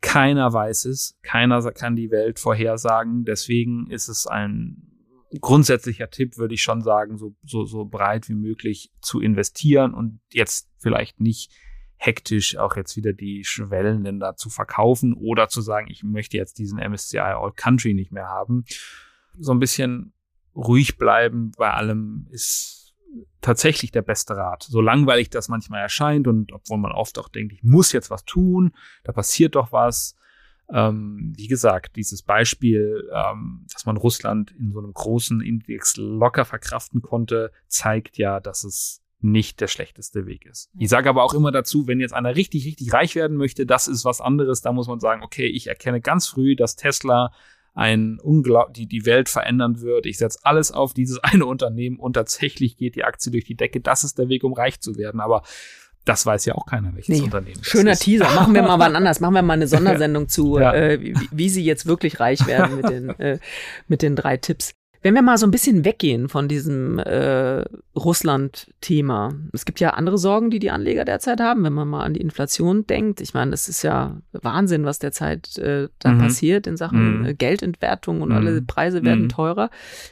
Keiner 0.00 0.52
weiß 0.52 0.86
es. 0.86 1.18
Keiner 1.22 1.60
kann 1.72 1.94
die 1.94 2.10
Welt 2.10 2.38
vorhersagen. 2.38 3.24
Deswegen 3.24 3.90
ist 3.90 4.08
es 4.08 4.26
ein 4.26 4.89
grundsätzlicher 5.40 6.10
Tipp, 6.10 6.36
würde 6.36 6.54
ich 6.54 6.62
schon 6.62 6.82
sagen, 6.82 7.16
so, 7.16 7.34
so, 7.44 7.64
so 7.64 7.84
breit 7.84 8.28
wie 8.28 8.34
möglich 8.34 8.90
zu 9.00 9.20
investieren 9.20 9.94
und 9.94 10.20
jetzt 10.32 10.68
vielleicht 10.78 11.20
nicht 11.20 11.52
hektisch 11.96 12.56
auch 12.56 12.76
jetzt 12.76 12.96
wieder 12.96 13.12
die 13.12 13.44
Schwellenländer 13.44 14.34
zu 14.34 14.48
verkaufen 14.48 15.12
oder 15.12 15.48
zu 15.48 15.60
sagen, 15.60 15.88
ich 15.90 16.02
möchte 16.02 16.38
jetzt 16.38 16.58
diesen 16.58 16.78
MSCI 16.78 17.18
All 17.18 17.52
Country 17.52 17.92
nicht 17.92 18.10
mehr 18.10 18.26
haben. 18.26 18.64
So 19.38 19.52
ein 19.52 19.58
bisschen 19.58 20.14
ruhig 20.56 20.96
bleiben 20.96 21.52
bei 21.56 21.70
allem 21.70 22.26
ist 22.30 22.94
tatsächlich 23.40 23.90
der 23.90 24.02
beste 24.02 24.36
Rat. 24.36 24.62
So 24.62 24.80
langweilig 24.80 25.30
das 25.30 25.48
manchmal 25.48 25.82
erscheint 25.82 26.26
und 26.26 26.52
obwohl 26.52 26.78
man 26.78 26.92
oft 26.92 27.18
auch 27.18 27.28
denkt, 27.28 27.52
ich 27.52 27.62
muss 27.62 27.92
jetzt 27.92 28.10
was 28.10 28.24
tun, 28.24 28.72
da 29.04 29.12
passiert 29.12 29.54
doch 29.54 29.72
was, 29.72 30.16
ähm, 30.72 31.32
wie 31.36 31.48
gesagt, 31.48 31.96
dieses 31.96 32.22
Beispiel, 32.22 33.08
ähm, 33.12 33.66
dass 33.72 33.86
man 33.86 33.96
Russland 33.96 34.52
in 34.52 34.72
so 34.72 34.78
einem 34.78 34.92
großen 34.92 35.40
Index 35.40 35.96
locker 35.96 36.44
verkraften 36.44 37.02
konnte, 37.02 37.50
zeigt 37.66 38.18
ja, 38.18 38.40
dass 38.40 38.64
es 38.64 39.02
nicht 39.22 39.60
der 39.60 39.68
schlechteste 39.68 40.26
Weg 40.26 40.46
ist. 40.46 40.70
Ich 40.78 40.88
sage 40.88 41.08
aber 41.08 41.24
auch 41.24 41.34
immer 41.34 41.52
dazu, 41.52 41.86
wenn 41.86 42.00
jetzt 42.00 42.14
einer 42.14 42.36
richtig, 42.36 42.64
richtig 42.64 42.92
reich 42.92 43.14
werden 43.14 43.36
möchte, 43.36 43.66
das 43.66 43.86
ist 43.86 44.04
was 44.04 44.20
anderes. 44.20 44.62
Da 44.62 44.72
muss 44.72 44.88
man 44.88 45.00
sagen, 45.00 45.22
okay, 45.22 45.46
ich 45.46 45.66
erkenne 45.66 46.00
ganz 46.00 46.26
früh, 46.26 46.56
dass 46.56 46.76
Tesla 46.76 47.32
ein 47.74 48.18
Unglaub 48.20 48.74
die 48.74 48.86
die 48.86 49.06
Welt 49.06 49.28
verändern 49.28 49.80
wird. 49.80 50.06
Ich 50.06 50.18
setze 50.18 50.40
alles 50.42 50.72
auf 50.72 50.94
dieses 50.94 51.18
eine 51.22 51.46
Unternehmen 51.46 51.98
und 51.98 52.14
tatsächlich 52.14 52.76
geht 52.76 52.94
die 52.94 53.04
Aktie 53.04 53.30
durch 53.30 53.44
die 53.44 53.56
Decke. 53.56 53.80
Das 53.80 54.04
ist 54.04 54.18
der 54.18 54.28
Weg, 54.28 54.44
um 54.44 54.52
reich 54.52 54.80
zu 54.80 54.96
werden. 54.96 55.20
Aber 55.20 55.42
das 56.04 56.24
weiß 56.24 56.46
ja 56.46 56.54
auch 56.54 56.66
keiner, 56.66 56.94
welches 56.94 57.18
nee. 57.18 57.24
Unternehmen. 57.24 57.62
Schöner 57.62 57.92
ist. 57.92 58.02
Teaser. 58.02 58.24
Machen 58.34 58.54
wir 58.54 58.62
mal 58.62 58.78
wann 58.78 58.96
anders. 58.96 59.20
Machen 59.20 59.34
wir 59.34 59.42
mal 59.42 59.54
eine 59.54 59.66
Sondersendung 59.68 60.28
zu, 60.28 60.58
ja. 60.58 60.72
äh, 60.74 61.00
wie, 61.00 61.14
wie, 61.30 61.48
sie 61.48 61.64
jetzt 61.64 61.86
wirklich 61.86 62.20
reich 62.20 62.46
werden 62.46 62.76
mit 62.76 62.88
den, 62.88 63.08
äh, 63.18 63.38
mit 63.86 64.02
den 64.02 64.16
drei 64.16 64.36
Tipps. 64.36 64.72
Wenn 65.02 65.14
wir 65.14 65.22
mal 65.22 65.38
so 65.38 65.46
ein 65.46 65.50
bisschen 65.50 65.84
weggehen 65.84 66.28
von 66.28 66.46
diesem 66.46 66.98
äh, 66.98 67.64
Russland-Thema. 67.96 69.34
Es 69.52 69.64
gibt 69.64 69.80
ja 69.80 69.90
andere 69.90 70.18
Sorgen, 70.18 70.50
die 70.50 70.58
die 70.58 70.70
Anleger 70.70 71.04
derzeit 71.04 71.40
haben, 71.40 71.64
wenn 71.64 71.72
man 71.72 71.88
mal 71.88 72.04
an 72.04 72.14
die 72.14 72.20
Inflation 72.20 72.86
denkt. 72.86 73.20
Ich 73.20 73.34
meine, 73.34 73.50
das 73.50 73.68
ist 73.68 73.82
ja 73.82 74.16
Wahnsinn, 74.32 74.84
was 74.84 74.98
derzeit 74.98 75.58
äh, 75.58 75.88
da 75.98 76.12
mhm. 76.12 76.18
passiert 76.18 76.66
in 76.66 76.76
Sachen 76.76 77.20
mhm. 77.20 77.26
Äh, 77.26 77.34
Geldentwertung 77.34 78.22
und 78.22 78.30
mhm. 78.30 78.36
alle 78.36 78.62
Preise 78.62 79.04
werden 79.04 79.24
mhm. 79.24 79.28
teurer. 79.28 79.70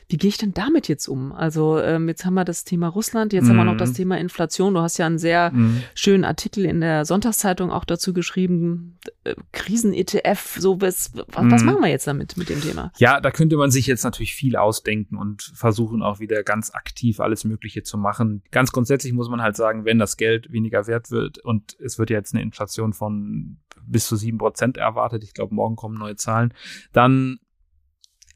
Wie 0.08 0.16
gehe 0.16 0.28
ich 0.28 0.38
denn 0.38 0.54
damit 0.54 0.88
jetzt 0.88 1.08
um? 1.08 1.32
Also 1.32 1.78
ähm, 1.78 2.08
jetzt 2.08 2.24
haben 2.24 2.34
wir 2.34 2.44
das 2.44 2.64
Thema 2.64 2.88
Russland, 2.88 3.32
jetzt 3.32 3.48
haben 3.48 3.56
wir 3.56 3.64
noch 3.64 3.76
das 3.76 3.90
mhm. 3.90 3.94
Thema 3.94 4.18
Inflation. 4.18 4.74
Du 4.74 4.80
hast 4.80 4.98
ja 4.98 5.06
einen 5.06 5.18
sehr 5.18 5.50
mhm. 5.52 5.82
schönen 5.94 6.24
Artikel 6.24 6.64
in 6.64 6.80
der 6.80 7.04
Sonntagszeitung 7.04 7.70
auch 7.70 7.84
dazu 7.84 8.12
geschrieben. 8.12 8.98
Äh, 9.24 9.34
Krisen-ETF, 9.52 10.56
so 10.58 10.80
was, 10.80 11.12
was 11.28 11.62
machen 11.62 11.80
wir 11.80 11.88
jetzt 11.88 12.06
damit 12.06 12.36
mit 12.36 12.48
dem 12.48 12.60
Thema? 12.60 12.92
Ja, 12.98 13.20
da 13.20 13.30
könnte 13.30 13.56
man 13.56 13.70
sich 13.70 13.86
jetzt 13.86 14.04
natürlich 14.04 14.34
viel 14.34 14.56
aus 14.56 14.77
ausdenken 14.78 15.16
und 15.16 15.42
versuchen 15.54 16.02
auch 16.02 16.20
wieder 16.20 16.42
ganz 16.42 16.72
aktiv 16.72 17.20
alles 17.20 17.44
Mögliche 17.44 17.82
zu 17.82 17.98
machen. 17.98 18.42
Ganz 18.50 18.72
grundsätzlich 18.72 19.12
muss 19.12 19.28
man 19.28 19.42
halt 19.42 19.56
sagen, 19.56 19.84
wenn 19.84 19.98
das 19.98 20.16
Geld 20.16 20.52
weniger 20.52 20.86
wert 20.86 21.10
wird 21.10 21.38
und 21.38 21.76
es 21.80 21.98
wird 21.98 22.10
jetzt 22.10 22.34
eine 22.34 22.42
Inflation 22.42 22.92
von 22.92 23.58
bis 23.82 24.06
zu 24.06 24.16
sieben 24.16 24.38
Prozent 24.38 24.76
erwartet, 24.76 25.24
ich 25.24 25.34
glaube, 25.34 25.54
morgen 25.54 25.76
kommen 25.76 25.98
neue 25.98 26.16
Zahlen, 26.16 26.54
dann 26.92 27.38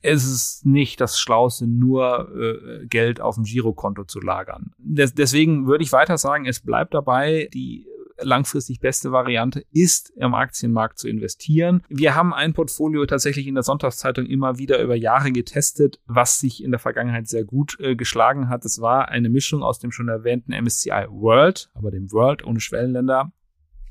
ist 0.01 0.25
es 0.25 0.65
nicht 0.65 1.01
das 1.01 1.21
Schlauste, 1.21 1.69
nur 1.69 2.29
äh, 2.35 2.87
Geld 2.87 3.21
auf 3.21 3.37
dem 3.37 3.45
Girokonto 3.45 4.05
zu 4.05 4.21
lagern. 4.21 4.73
Des, 4.79 5.15
deswegen 5.15 5.69
würde 5.69 5.85
ich 5.85 5.93
weiter 5.93 6.19
sagen, 6.19 6.45
es 6.47 6.61
bleibt 6.61 6.93
dabei, 6.93 7.49
die 7.55 7.87
langfristig 8.25 8.81
beste 8.81 9.13
Variante 9.13 9.65
ist, 9.71 10.11
im 10.17 10.35
Aktienmarkt 10.35 10.99
zu 10.99 11.09
investieren. 11.09 11.83
Wir 11.89 12.15
haben 12.15 12.33
ein 12.33 12.53
Portfolio 12.53 13.05
tatsächlich 13.07 13.47
in 13.47 13.55
der 13.55 13.63
Sonntagszeitung 13.63 14.27
immer 14.27 14.59
wieder 14.59 14.83
über 14.83 14.97
Jahre 14.97 15.33
getestet, 15.33 16.01
was 16.07 16.41
sich 16.41 16.63
in 16.63 16.71
der 16.71 16.81
Vergangenheit 16.81 17.29
sehr 17.29 17.45
gut 17.45 17.79
äh, 17.81 17.97
geschlagen 17.97 18.49
hat. 18.49 18.65
Es 18.65 18.81
war 18.81 19.09
eine 19.09 19.29
Mischung 19.29 19.63
aus 19.63 19.79
dem 19.79 19.93
schon 19.93 20.09
erwähnten 20.09 20.53
MSCI 20.53 21.07
World, 21.09 21.71
aber 21.75 21.91
dem 21.91 22.11
World 22.13 22.45
ohne 22.45 22.61
Schwellenländer. 22.61 23.33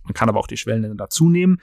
Man 0.04 0.14
kann 0.14 0.30
aber 0.30 0.40
auch 0.40 0.48
die 0.48 0.58
Schwellenländer 0.58 0.98
dazu 0.98 1.30
nehmen. 1.30 1.62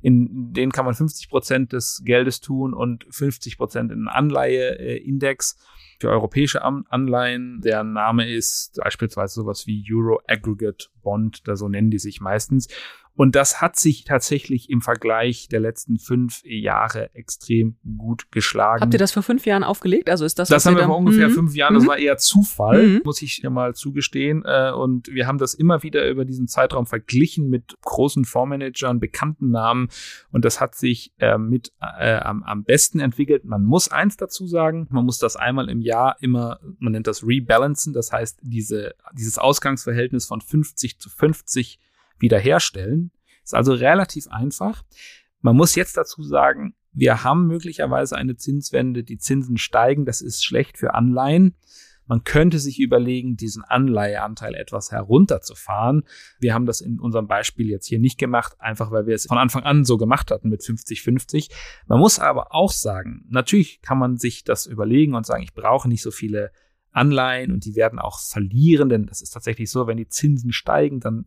In 0.00 0.52
denen 0.52 0.72
kann 0.72 0.84
man 0.84 0.94
50 0.94 1.28
Prozent 1.28 1.72
des 1.72 2.02
Geldes 2.04 2.40
tun 2.40 2.74
und 2.74 3.06
50 3.10 3.56
Prozent 3.56 3.92
in 3.92 4.08
Anleiheindex 4.08 5.56
für 5.98 6.10
europäische 6.10 6.62
Anleihen. 6.62 7.60
Der 7.62 7.82
Name 7.82 8.28
ist 8.28 8.78
beispielsweise 8.82 9.34
sowas 9.34 9.66
wie 9.66 9.84
Euro 9.90 10.20
Aggregate 10.26 10.88
Bond, 11.02 11.48
da 11.48 11.56
so 11.56 11.68
nennen 11.68 11.90
die 11.90 11.98
sich 11.98 12.20
meistens. 12.20 12.68
Und 13.16 13.34
das 13.34 13.60
hat 13.60 13.76
sich 13.76 14.04
tatsächlich 14.04 14.70
im 14.70 14.80
Vergleich 14.80 15.48
der 15.48 15.60
letzten 15.60 15.98
fünf 15.98 16.42
Jahre 16.44 17.14
extrem 17.14 17.76
gut 17.96 18.30
geschlagen. 18.30 18.82
Habt 18.82 18.94
ihr 18.94 18.98
das 18.98 19.12
vor 19.12 19.22
fünf 19.22 19.46
Jahren 19.46 19.64
aufgelegt? 19.64 20.10
Also 20.10 20.24
ist 20.24 20.38
das 20.38 20.48
Das 20.48 20.66
haben 20.66 20.76
wir 20.76 20.84
vor 20.84 20.98
ungefähr 20.98 21.28
mhm. 21.28 21.34
fünf 21.34 21.54
Jahren. 21.54 21.74
Das 21.74 21.84
mhm. 21.84 21.88
war 21.88 21.98
eher 21.98 22.18
Zufall, 22.18 22.86
mhm. 22.86 23.00
muss 23.04 23.22
ich 23.22 23.38
ja 23.38 23.50
mal 23.50 23.74
zugestehen. 23.74 24.44
Äh, 24.44 24.70
und 24.72 25.08
wir 25.08 25.26
haben 25.26 25.38
das 25.38 25.54
immer 25.54 25.82
wieder 25.82 26.08
über 26.08 26.24
diesen 26.24 26.46
Zeitraum 26.46 26.86
verglichen 26.86 27.48
mit 27.48 27.74
großen 27.82 28.24
Fondsmanagern, 28.24 29.00
bekannten 29.00 29.50
Namen. 29.50 29.88
Und 30.30 30.44
das 30.44 30.60
hat 30.60 30.74
sich 30.74 31.12
äh, 31.18 31.38
mit 31.38 31.72
äh, 31.80 32.16
am, 32.18 32.42
am 32.42 32.64
besten 32.64 33.00
entwickelt. 33.00 33.44
Man 33.44 33.64
muss 33.64 33.88
eins 33.88 34.16
dazu 34.16 34.46
sagen: 34.46 34.86
Man 34.90 35.04
muss 35.04 35.18
das 35.18 35.36
einmal 35.36 35.70
im 35.70 35.80
Jahr 35.80 36.16
immer, 36.20 36.60
man 36.78 36.92
nennt 36.92 37.06
das 37.06 37.26
rebalancen. 37.26 37.92
Das 37.92 38.12
heißt, 38.12 38.40
diese, 38.42 38.94
dieses 39.14 39.38
Ausgangsverhältnis 39.38 40.26
von 40.26 40.40
50 40.40 40.98
zu 40.98 41.08
50 41.08 41.80
wiederherstellen. 42.18 43.10
Ist 43.44 43.54
also 43.54 43.72
relativ 43.72 44.28
einfach. 44.28 44.82
Man 45.40 45.56
muss 45.56 45.74
jetzt 45.74 45.96
dazu 45.96 46.22
sagen, 46.22 46.74
wir 46.92 47.22
haben 47.22 47.46
möglicherweise 47.46 48.16
eine 48.16 48.36
Zinswende, 48.36 49.04
die 49.04 49.18
Zinsen 49.18 49.58
steigen, 49.58 50.06
das 50.06 50.22
ist 50.22 50.44
schlecht 50.44 50.78
für 50.78 50.94
Anleihen. 50.94 51.54
Man 52.06 52.24
könnte 52.24 52.58
sich 52.58 52.80
überlegen, 52.80 53.36
diesen 53.36 53.64
Anleiheanteil 53.64 54.54
etwas 54.54 54.92
herunterzufahren. 54.92 56.04
Wir 56.38 56.54
haben 56.54 56.66
das 56.66 56.80
in 56.80 57.00
unserem 57.00 57.26
Beispiel 57.26 57.68
jetzt 57.68 57.86
hier 57.86 57.98
nicht 57.98 58.18
gemacht, 58.18 58.54
einfach 58.60 58.92
weil 58.92 59.06
wir 59.06 59.14
es 59.14 59.26
von 59.26 59.38
Anfang 59.38 59.64
an 59.64 59.84
so 59.84 59.96
gemacht 59.96 60.30
hatten 60.30 60.48
mit 60.48 60.62
50-50. 60.62 61.50
Man 61.86 61.98
muss 61.98 62.18
aber 62.18 62.54
auch 62.54 62.70
sagen, 62.70 63.26
natürlich 63.28 63.82
kann 63.82 63.98
man 63.98 64.16
sich 64.16 64.44
das 64.44 64.66
überlegen 64.66 65.14
und 65.14 65.26
sagen, 65.26 65.42
ich 65.42 65.52
brauche 65.52 65.88
nicht 65.88 66.02
so 66.02 66.10
viele 66.10 66.52
Anleihen 66.92 67.52
und 67.52 67.64
die 67.64 67.74
werden 67.74 67.98
auch 67.98 68.20
verlieren, 68.20 68.88
denn 68.88 69.06
das 69.06 69.20
ist 69.20 69.30
tatsächlich 69.30 69.70
so, 69.70 69.86
wenn 69.86 69.98
die 69.98 70.08
Zinsen 70.08 70.52
steigen, 70.52 71.00
dann 71.00 71.26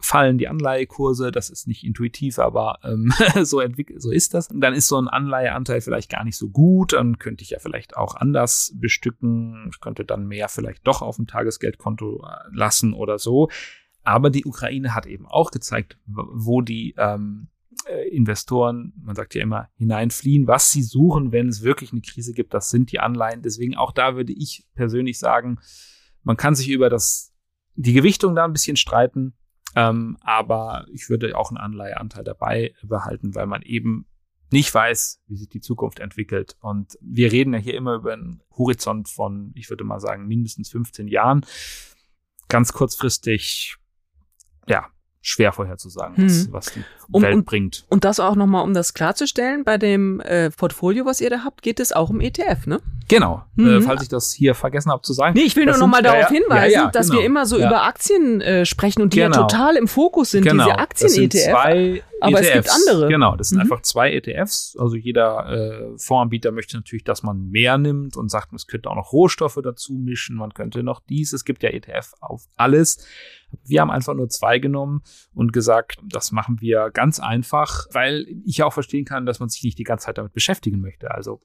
fallen 0.00 0.38
die 0.38 0.48
Anleihekurse, 0.48 1.32
das 1.32 1.50
ist 1.50 1.66
nicht 1.66 1.84
intuitiv, 1.84 2.38
aber 2.38 2.78
ähm, 2.82 3.12
so, 3.42 3.62
so 3.96 4.10
ist 4.10 4.34
das. 4.34 4.48
Dann 4.48 4.74
ist 4.74 4.88
so 4.88 4.98
ein 4.98 5.08
Anleiheanteil 5.08 5.80
vielleicht 5.80 6.10
gar 6.10 6.24
nicht 6.24 6.36
so 6.36 6.50
gut, 6.50 6.92
dann 6.92 7.18
könnte 7.18 7.42
ich 7.42 7.50
ja 7.50 7.58
vielleicht 7.58 7.96
auch 7.96 8.14
anders 8.14 8.74
bestücken, 8.76 9.70
ich 9.72 9.80
könnte 9.80 10.04
dann 10.04 10.26
mehr 10.26 10.48
vielleicht 10.48 10.86
doch 10.86 11.02
auf 11.02 11.16
dem 11.16 11.26
Tagesgeldkonto 11.26 12.22
äh, 12.24 12.48
lassen 12.52 12.92
oder 12.92 13.18
so. 13.18 13.48
Aber 14.02 14.28
die 14.28 14.44
Ukraine 14.44 14.94
hat 14.94 15.06
eben 15.06 15.26
auch 15.26 15.50
gezeigt, 15.50 15.98
wo 16.06 16.60
die 16.60 16.94
ähm, 16.98 17.48
äh, 17.88 18.08
Investoren, 18.08 18.92
man 19.02 19.16
sagt 19.16 19.34
ja 19.34 19.42
immer, 19.42 19.68
hineinfliehen. 19.76 20.46
Was 20.46 20.70
sie 20.70 20.82
suchen, 20.82 21.32
wenn 21.32 21.48
es 21.48 21.62
wirklich 21.62 21.92
eine 21.92 22.02
Krise 22.02 22.32
gibt, 22.34 22.52
das 22.52 22.70
sind 22.70 22.92
die 22.92 23.00
Anleihen. 23.00 23.42
Deswegen 23.42 23.76
auch 23.76 23.92
da 23.92 24.16
würde 24.16 24.32
ich 24.32 24.66
persönlich 24.74 25.18
sagen, 25.18 25.58
man 26.22 26.36
kann 26.36 26.54
sich 26.54 26.68
über 26.68 26.90
das 26.90 27.32
die 27.76 27.92
Gewichtung 27.92 28.34
da 28.34 28.44
ein 28.44 28.52
bisschen 28.52 28.76
streiten. 28.76 29.34
Ähm, 29.76 30.16
aber 30.20 30.86
ich 30.92 31.08
würde 31.10 31.36
auch 31.36 31.50
einen 31.50 31.58
Anleiheanteil 31.58 32.24
dabei 32.24 32.74
behalten, 32.82 33.34
weil 33.34 33.46
man 33.46 33.62
eben 33.62 34.06
nicht 34.52 34.72
weiß, 34.72 35.20
wie 35.26 35.36
sich 35.36 35.48
die 35.48 35.60
Zukunft 35.60 35.98
entwickelt. 35.98 36.56
Und 36.60 36.96
wir 37.00 37.32
reden 37.32 37.54
ja 37.54 37.58
hier 37.58 37.74
immer 37.74 37.94
über 37.94 38.12
einen 38.12 38.40
Horizont 38.56 39.08
von, 39.08 39.50
ich 39.56 39.68
würde 39.70 39.82
mal 39.84 39.98
sagen, 40.00 40.26
mindestens 40.28 40.70
15 40.70 41.08
Jahren. 41.08 41.44
Ganz 42.48 42.72
kurzfristig, 42.72 43.76
ja, 44.68 44.86
schwer 45.22 45.52
vorherzusagen, 45.52 46.16
Hm. 46.16 46.24
was, 46.26 46.52
was 46.52 46.72
die 46.74 46.84
Um- 47.10 47.22
Welt 47.22 47.34
und- 47.36 47.44
bringt. 47.46 47.86
Und 47.88 48.04
das 48.04 48.20
auch 48.20 48.36
nochmal, 48.36 48.62
um 48.62 48.74
das 48.74 48.92
klarzustellen, 48.94 49.64
bei 49.64 49.78
dem 49.78 50.20
äh, 50.20 50.50
Portfolio, 50.50 51.06
was 51.06 51.20
ihr 51.22 51.30
da 51.30 51.42
habt, 51.42 51.62
geht 51.62 51.80
es 51.80 51.92
auch 51.92 52.10
um 52.10 52.20
ETF, 52.20 52.66
ne? 52.66 52.80
Genau, 53.08 53.42
Mhm. 53.56 53.66
äh, 53.68 53.80
falls 53.82 54.02
ich 54.02 54.08
das 54.08 54.32
hier 54.32 54.54
vergessen 54.54 54.90
habe 54.90 55.02
zu 55.02 55.12
sagen. 55.12 55.34
Nee, 55.34 55.42
ich 55.44 55.56
will 55.56 55.66
Das 55.66 55.78
nur 55.78 55.86
nochmal 55.88 55.98
sind- 56.02 56.06
ja, 56.06 56.12
darauf 56.20 56.30
ja, 56.32 56.38
hinweisen, 56.40 56.72
ja, 56.74 56.84
ja, 56.84 56.90
dass 56.90 57.08
genau. 57.08 57.18
wir 57.20 57.26
immer 57.26 57.44
so 57.46 57.58
Ja. 57.58 57.66
über 57.68 57.82
Aktien 57.84 58.40
äh, 58.40 58.64
sprechen 58.64 59.02
und 59.02 59.12
die 59.14 59.18
ja 59.18 59.26
Genau. 59.28 59.42
total 59.46 59.76
im 59.76 59.88
Fokus 59.88 60.30
sind, 60.30 60.44
genau, 60.44 60.64
diese 60.64 60.78
Aktien-ETF. 60.78 61.44
zwei 61.50 62.02
aber 62.20 62.40
es 62.40 62.46
ETFs. 62.48 62.54
gibt 62.54 62.70
andere. 62.90 63.08
Genau, 63.10 63.36
das 63.36 63.48
sind 63.50 63.58
Mhm. 63.58 63.62
einfach 63.62 63.82
zwei 63.82 64.12
ETFs. 64.12 64.76
Also 64.80 64.96
jeder 64.96 65.50
äh, 65.50 65.98
Fondsanbieter 65.98 66.50
möchte 66.52 66.76
natürlich, 66.76 67.04
dass 67.04 67.22
man 67.22 67.50
mehr 67.50 67.76
nimmt 67.76 68.16
und 68.16 68.30
sagt, 68.30 68.52
es 68.54 68.66
könnte 68.66 68.88
auch 68.88 68.96
noch 68.96 69.12
Rohstoffe 69.12 69.58
dazu 69.62 69.92
mischen, 69.94 70.36
man 70.36 70.54
könnte 70.54 70.82
noch 70.82 71.00
dies. 71.00 71.32
Es 71.34 71.44
gibt 71.44 71.62
ja 71.62 71.70
ETF 71.70 72.14
auf 72.20 72.44
alles. 72.56 73.06
Wir 73.64 73.82
haben 73.82 73.90
einfach 73.90 74.14
nur 74.14 74.28
zwei 74.30 74.58
genommen 74.58 75.02
und 75.34 75.52
gesagt, 75.52 75.98
das 76.08 76.32
machen 76.32 76.60
wir 76.60 76.90
ganz 76.90 77.20
einfach, 77.20 77.86
weil 77.92 78.26
ich 78.46 78.56
ja 78.56 78.64
auch 78.66 78.72
verstehen 78.72 79.04
kann, 79.04 79.26
dass 79.26 79.38
man 79.40 79.48
sich 79.50 79.62
nicht 79.62 79.78
die 79.78 79.84
ganze 79.84 80.06
Zeit 80.06 80.16
damit 80.18 80.32
beschäftigen 80.32 80.80
möchte. 80.80 81.10
Also 81.10 81.40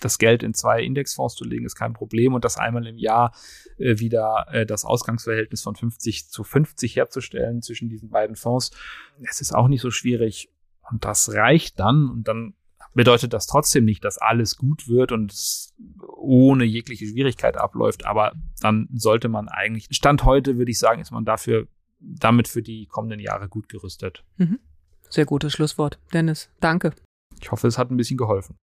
das 0.00 0.18
Geld 0.18 0.42
in 0.42 0.54
zwei 0.54 0.82
Indexfonds 0.82 1.34
zu 1.34 1.44
legen, 1.44 1.64
ist 1.64 1.76
kein 1.76 1.92
Problem 1.92 2.34
und 2.34 2.44
das 2.44 2.58
einmal 2.58 2.86
im 2.86 2.98
Jahr 2.98 3.34
äh, 3.78 3.98
wieder 3.98 4.46
äh, 4.50 4.66
das 4.66 4.84
Ausgangsverhältnis 4.84 5.62
von 5.62 5.74
50 5.74 6.28
zu 6.28 6.44
50 6.44 6.96
herzustellen 6.96 7.62
zwischen 7.62 7.88
diesen 7.88 8.10
beiden 8.10 8.36
Fonds, 8.36 8.70
es 9.22 9.40
ist 9.40 9.54
auch 9.54 9.68
nicht 9.68 9.80
so 9.80 9.90
schwierig 9.90 10.50
und 10.90 11.04
das 11.04 11.32
reicht 11.32 11.80
dann 11.80 12.10
und 12.10 12.28
dann 12.28 12.54
bedeutet 12.94 13.32
das 13.32 13.46
trotzdem 13.46 13.84
nicht, 13.84 14.04
dass 14.04 14.18
alles 14.18 14.56
gut 14.56 14.88
wird 14.88 15.12
und 15.12 15.32
es 15.32 15.74
ohne 16.16 16.64
jegliche 16.64 17.06
Schwierigkeit 17.06 17.56
abläuft, 17.56 18.06
aber 18.06 18.32
dann 18.60 18.88
sollte 18.94 19.28
man 19.28 19.48
eigentlich, 19.48 19.88
Stand 19.90 20.24
heute 20.24 20.56
würde 20.56 20.70
ich 20.70 20.78
sagen, 20.78 21.00
ist 21.00 21.10
man 21.10 21.24
dafür 21.24 21.68
damit 22.00 22.48
für 22.48 22.62
die 22.62 22.86
kommenden 22.86 23.20
Jahre 23.20 23.48
gut 23.48 23.68
gerüstet. 23.68 24.24
Sehr 25.08 25.24
gutes 25.24 25.52
Schlusswort, 25.52 25.98
Dennis. 26.12 26.50
Danke. 26.60 26.92
Ich 27.40 27.50
hoffe, 27.50 27.68
es 27.68 27.78
hat 27.78 27.90
ein 27.90 27.96
bisschen 27.96 28.16
geholfen. 28.16 28.56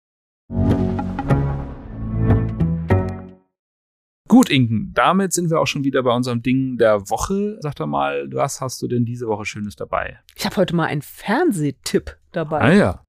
Gut, 4.30 4.48
Inken, 4.48 4.92
damit 4.94 5.32
sind 5.32 5.50
wir 5.50 5.58
auch 5.58 5.66
schon 5.66 5.82
wieder 5.82 6.04
bei 6.04 6.14
unserem 6.14 6.40
Ding 6.40 6.76
der 6.78 7.10
Woche. 7.10 7.58
Sag 7.58 7.74
doch 7.74 7.88
mal, 7.88 8.28
was 8.30 8.60
hast 8.60 8.80
du 8.80 8.86
denn 8.86 9.04
diese 9.04 9.26
Woche 9.26 9.44
Schönes 9.44 9.74
dabei? 9.74 10.20
Ich 10.36 10.46
habe 10.46 10.54
heute 10.54 10.76
mal 10.76 10.86
einen 10.86 11.02
Fernsehtipp 11.02 12.16
dabei. 12.30 12.60
Ah 12.60 12.72
ja. 12.72 13.04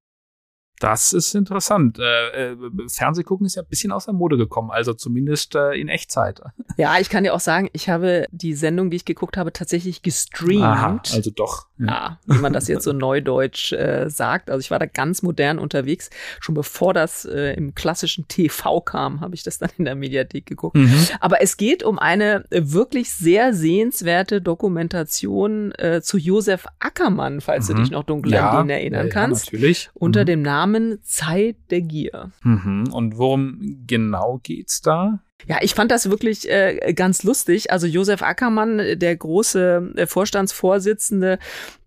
Das 0.80 1.12
ist 1.12 1.36
interessant. 1.36 2.00
Äh, 2.00 2.54
äh, 2.54 2.56
Fernseh 2.88 3.22
gucken 3.22 3.46
ist 3.46 3.54
ja 3.54 3.62
ein 3.62 3.68
bisschen 3.68 3.92
aus 3.92 4.06
der 4.06 4.14
Mode 4.14 4.36
gekommen, 4.36 4.72
also 4.72 4.94
zumindest 4.94 5.54
äh, 5.54 5.74
in 5.74 5.88
Echtzeit. 5.88 6.40
Ja, 6.76 6.98
ich 6.98 7.08
kann 7.08 7.22
dir 7.22 7.34
auch 7.34 7.40
sagen, 7.40 7.70
ich 7.72 7.88
habe 7.88 8.26
die 8.32 8.54
Sendung, 8.54 8.90
die 8.90 8.96
ich 8.96 9.04
geguckt 9.04 9.36
habe, 9.36 9.52
tatsächlich 9.52 10.02
gestreamt. 10.02 10.64
Aha, 10.64 11.00
also 11.14 11.30
doch. 11.30 11.68
Ja, 11.86 12.18
wie 12.26 12.38
man 12.38 12.52
das 12.52 12.68
jetzt 12.68 12.84
so 12.84 12.92
neudeutsch 12.92 13.72
äh, 13.72 14.08
sagt. 14.08 14.50
Also 14.50 14.60
ich 14.60 14.70
war 14.70 14.78
da 14.78 14.86
ganz 14.86 15.22
modern 15.22 15.58
unterwegs. 15.58 16.10
Schon 16.40 16.54
bevor 16.54 16.94
das 16.94 17.24
äh, 17.24 17.54
im 17.54 17.74
klassischen 17.74 18.28
TV 18.28 18.80
kam, 18.80 19.20
habe 19.20 19.34
ich 19.34 19.42
das 19.42 19.58
dann 19.58 19.70
in 19.78 19.84
der 19.84 19.94
Mediathek 19.94 20.46
geguckt. 20.46 20.76
Mhm. 20.76 20.94
Aber 21.20 21.42
es 21.42 21.56
geht 21.56 21.82
um 21.82 21.98
eine 21.98 22.44
äh, 22.50 22.62
wirklich 22.64 23.12
sehr 23.12 23.54
sehenswerte 23.54 24.40
Dokumentation 24.40 25.72
äh, 25.72 26.00
zu 26.02 26.18
Josef 26.18 26.66
Ackermann, 26.78 27.40
falls 27.40 27.66
du 27.66 27.74
Mhm. 27.74 27.78
dich 27.78 27.90
noch 27.90 28.04
dunkel 28.04 28.34
an 28.34 28.68
den 28.68 28.70
erinnern 28.70 29.06
ja, 29.06 29.12
kannst. 29.12 29.46
Ja, 29.46 29.58
natürlich. 29.58 29.90
Unter 29.94 30.22
mhm. 30.22 30.26
dem 30.26 30.42
Namen 30.42 30.98
Zeit 31.02 31.56
der 31.70 31.80
Gier. 31.82 32.30
Mhm. 32.42 32.92
Und 32.92 33.18
worum 33.18 33.82
genau 33.86 34.40
geht's 34.42 34.80
da? 34.80 35.20
Ja, 35.46 35.58
ich 35.60 35.74
fand 35.74 35.90
das 35.90 36.10
wirklich 36.10 36.48
äh, 36.48 36.92
ganz 36.94 37.22
lustig. 37.22 37.70
Also 37.70 37.86
Josef 37.86 38.22
Ackermann, 38.22 38.98
der 38.98 39.16
große 39.16 39.92
äh, 39.96 40.06
Vorstandsvorsitzende 40.06 41.38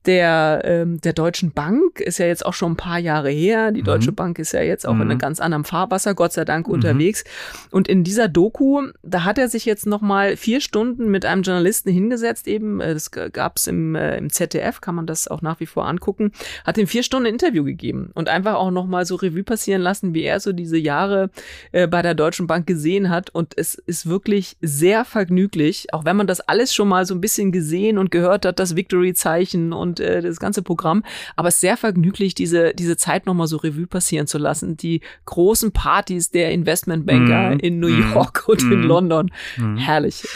der, 0.06 0.62
ähm, 0.65 1.00
der 1.02 1.13
Deutschen 1.13 1.52
Bank, 1.52 2.00
ist 2.00 2.18
ja 2.20 2.26
jetzt 2.28 2.46
auch 2.46 2.54
schon 2.54 2.74
ein 2.74 2.78
paar 2.78 3.00
Jahre 3.00 3.30
her. 3.30 3.72
Die 3.72 3.82
Mhm. 3.82 3.86
Deutsche 3.86 4.12
Bank 4.12 4.39
ist 4.39 4.52
ja 4.52 4.62
jetzt 4.62 4.88
auch 4.88 4.91
in 4.91 4.98
Mhm. 4.98 5.10
einem 5.12 5.20
ganz 5.20 5.39
anderen 5.39 5.63
Fahrwasser, 5.63 6.13
Gott 6.13 6.34
sei 6.34 6.46
Dank, 6.46 6.68
Mhm. 6.68 6.74
unterwegs. 6.74 7.24
Und 7.72 7.88
in 7.88 8.04
dieser 8.04 8.28
Doku, 8.28 8.84
da 9.04 9.24
hat 9.24 9.38
er 9.38 9.48
sich 9.50 9.65
jetzt 9.65 9.86
noch 9.86 10.02
mal 10.02 10.38
vier 10.38 10.62
Stunden 10.62 11.10
mit 11.10 11.26
einem 11.26 11.41
Journalisten 11.44 11.89
hingesetzt, 11.91 12.48
eben, 12.48 12.82
äh, 12.82 12.94
das 12.94 13.12
gab's 13.12 13.68
im, 13.68 13.96
äh, 13.96 14.18
im 14.18 14.30
ZDF, 14.32 14.82
kann 14.82 14.96
man 14.96 15.06
das 15.08 15.28
auch 15.28 15.41
nach 15.41 15.60
wie 15.60 15.65
vor 15.65 15.88
angucken, 15.88 16.32
hat 16.65 16.78
ihm 16.78 16.88
vier 16.88 17.04
Stunden 17.04 17.26
Interview 17.28 17.63
gegeben 17.63 18.12
und 18.13 18.30
einfach 18.30 18.56
auch 18.56 18.72
noch 18.72 18.86
mal 18.88 19.06
so 19.06 19.15
Revue 19.15 19.44
passieren 19.44 19.82
lassen, 19.82 20.13
wie 20.13 20.24
er 20.24 20.39
so 20.39 20.52
diese 20.54 20.78
Jahre 20.78 21.30
äh, 21.72 21.88
bei 21.88 22.02
der 22.02 22.13
Deutschen 22.15 22.48
Bank 22.48 22.68
gesehen 22.68 23.10
hat. 23.10 23.30
Und 23.32 23.58
es 23.58 23.76
ist 23.76 24.08
wirklich 24.08 24.58
sehr 24.62 25.06
vergnüglich, 25.06 25.94
auch 25.94 26.06
wenn 26.06 26.15
man 26.15 26.28
das 26.28 26.41
alles 26.41 26.74
schon 26.74 26.88
mal 26.88 27.06
so 27.06 27.13
ein 27.15 27.22
bisschen 27.22 27.52
gesehen 27.52 27.98
und 27.98 28.12
gehört 28.12 28.46
hat, 28.46 28.60
das 28.60 28.76
Victory-Zeichen 28.76 29.74
und 29.74 29.94
äh, 29.99 30.21
das 30.21 30.39
ganze 30.39 30.62
Programm. 30.62 31.03
Aber 31.36 31.47
es 31.49 31.55
ist 31.55 31.62
sehr 31.62 31.77
vergnüglich, 31.77 32.36
diese, 32.36 32.73
diese 32.73 32.97
Zeit 32.97 33.25
nochmal 33.25 33.47
so 33.47 33.58
Revue 33.58 33.88
passieren 33.88 34.27
zu 34.27 34.38
lassen. 34.38 34.77
Die 34.77 35.01
großen 35.25 35.71
Partys 35.71 36.29
der 36.31 36.51
Investmentbanker 36.51 37.51
Mhm. 37.51 37.60
in 37.60 37.79
New 37.79 37.89
Mhm. 37.89 38.13
York 38.13 38.43
und 38.47 38.62
in 38.63 38.81
Mhm. 38.81 38.88
London. 38.88 39.31
Mhm. 39.58 39.77
Herrlich. 39.77 40.27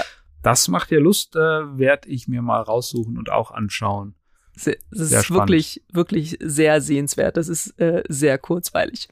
Das 0.41 0.67
macht 0.69 0.91
ja 0.91 0.99
Lust, 0.99 1.35
äh, 1.35 1.39
werde 1.39 2.07
ich 2.09 2.27
mir 2.27 2.41
mal 2.41 2.61
raussuchen 2.61 3.17
und 3.17 3.29
auch 3.31 3.51
anschauen. 3.51 4.15
Se- 4.55 4.77
Das 4.91 5.09
Sehr 5.09 5.19
ist 5.19 5.25
spannend. 5.25 5.49
wirklich, 5.49 5.83
wirklich 5.91 6.37
sehr 6.41 6.81
sehenswert. 6.81 7.37
Das 7.37 7.47
ist 7.49 7.79
äh, 7.79 8.03
sehr 8.09 8.37
kurzweilig. 8.37 9.07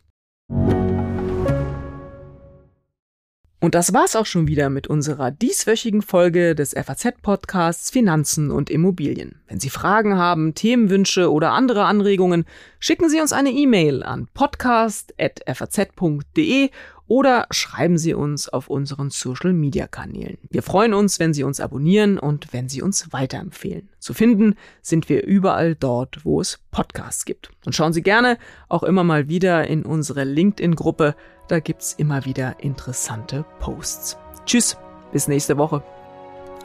Und 3.60 3.74
das 3.74 3.92
war's 3.92 4.16
auch 4.16 4.28
schon 4.28 4.48
wieder 4.48 4.70
mit 4.70 4.86
unserer 4.86 5.32
dieswöchigen 5.32 6.04
Folge 6.04 6.54
des 6.54 6.74
FAZ-Podcasts 6.74 7.90
Finanzen 7.90 8.52
und 8.52 8.70
Immobilien. 8.70 9.42
Wenn 9.48 9.60
Sie 9.60 9.72
Fragen 9.72 10.16
haben, 10.16 10.54
Themenwünsche 10.54 11.32
oder 11.32 11.54
andere 11.54 11.86
Anregungen, 11.86 12.46
schicken 12.80 13.10
Sie 13.10 13.20
uns 13.20 13.34
eine 13.34 13.50
E-Mail 13.50 14.04
an 14.04 14.28
podcast.faz.de 14.32 16.70
oder 17.08 17.48
schreiben 17.52 17.98
Sie 17.98 18.14
uns 18.14 18.50
auf 18.50 18.70
unseren 18.70 19.10
Social-Media-Kanälen. 19.10 20.38
Wir 20.50 20.64
freuen 20.64 20.94
uns, 20.94 21.20
wenn 21.20 21.34
Sie 21.34 21.44
uns 21.44 21.60
abonnieren 21.60 22.20
und 22.20 22.54
wenn 22.54 22.70
Sie 22.70 22.82
uns 22.82 23.12
weiterempfehlen. 23.12 23.90
Zu 24.00 24.14
finden 24.14 24.56
sind 24.82 25.10
wir 25.10 25.26
überall 25.26 25.76
dort, 25.76 26.26
wo 26.26 26.42
es 26.42 26.60
Podcasts 26.72 27.26
gibt. 27.26 27.50
Und 27.66 27.74
schauen 27.74 27.94
Sie 27.94 28.04
gerne 28.04 28.38
auch 28.70 28.84
immer 28.84 29.04
mal 29.04 29.28
wieder 29.28 29.68
in 29.68 29.84
unsere 29.84 30.24
LinkedIn-Gruppe. 30.24 31.16
Da 31.48 31.60
gibt's 31.60 31.94
immer 31.94 32.26
wieder 32.26 32.60
interessante 32.60 33.46
Posts. 33.60 34.18
Tschüss, 34.46 34.78
bis 35.12 35.28
nächste 35.28 35.58
Woche. 35.58 35.84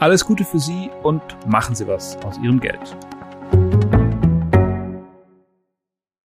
Alles 0.01 0.25
Gute 0.25 0.45
für 0.45 0.59
Sie 0.59 0.91
und 1.03 1.23
machen 1.47 1.75
Sie 1.75 1.87
was 1.87 2.17
aus 2.25 2.37
Ihrem 2.39 2.61
Geld. 2.61 2.97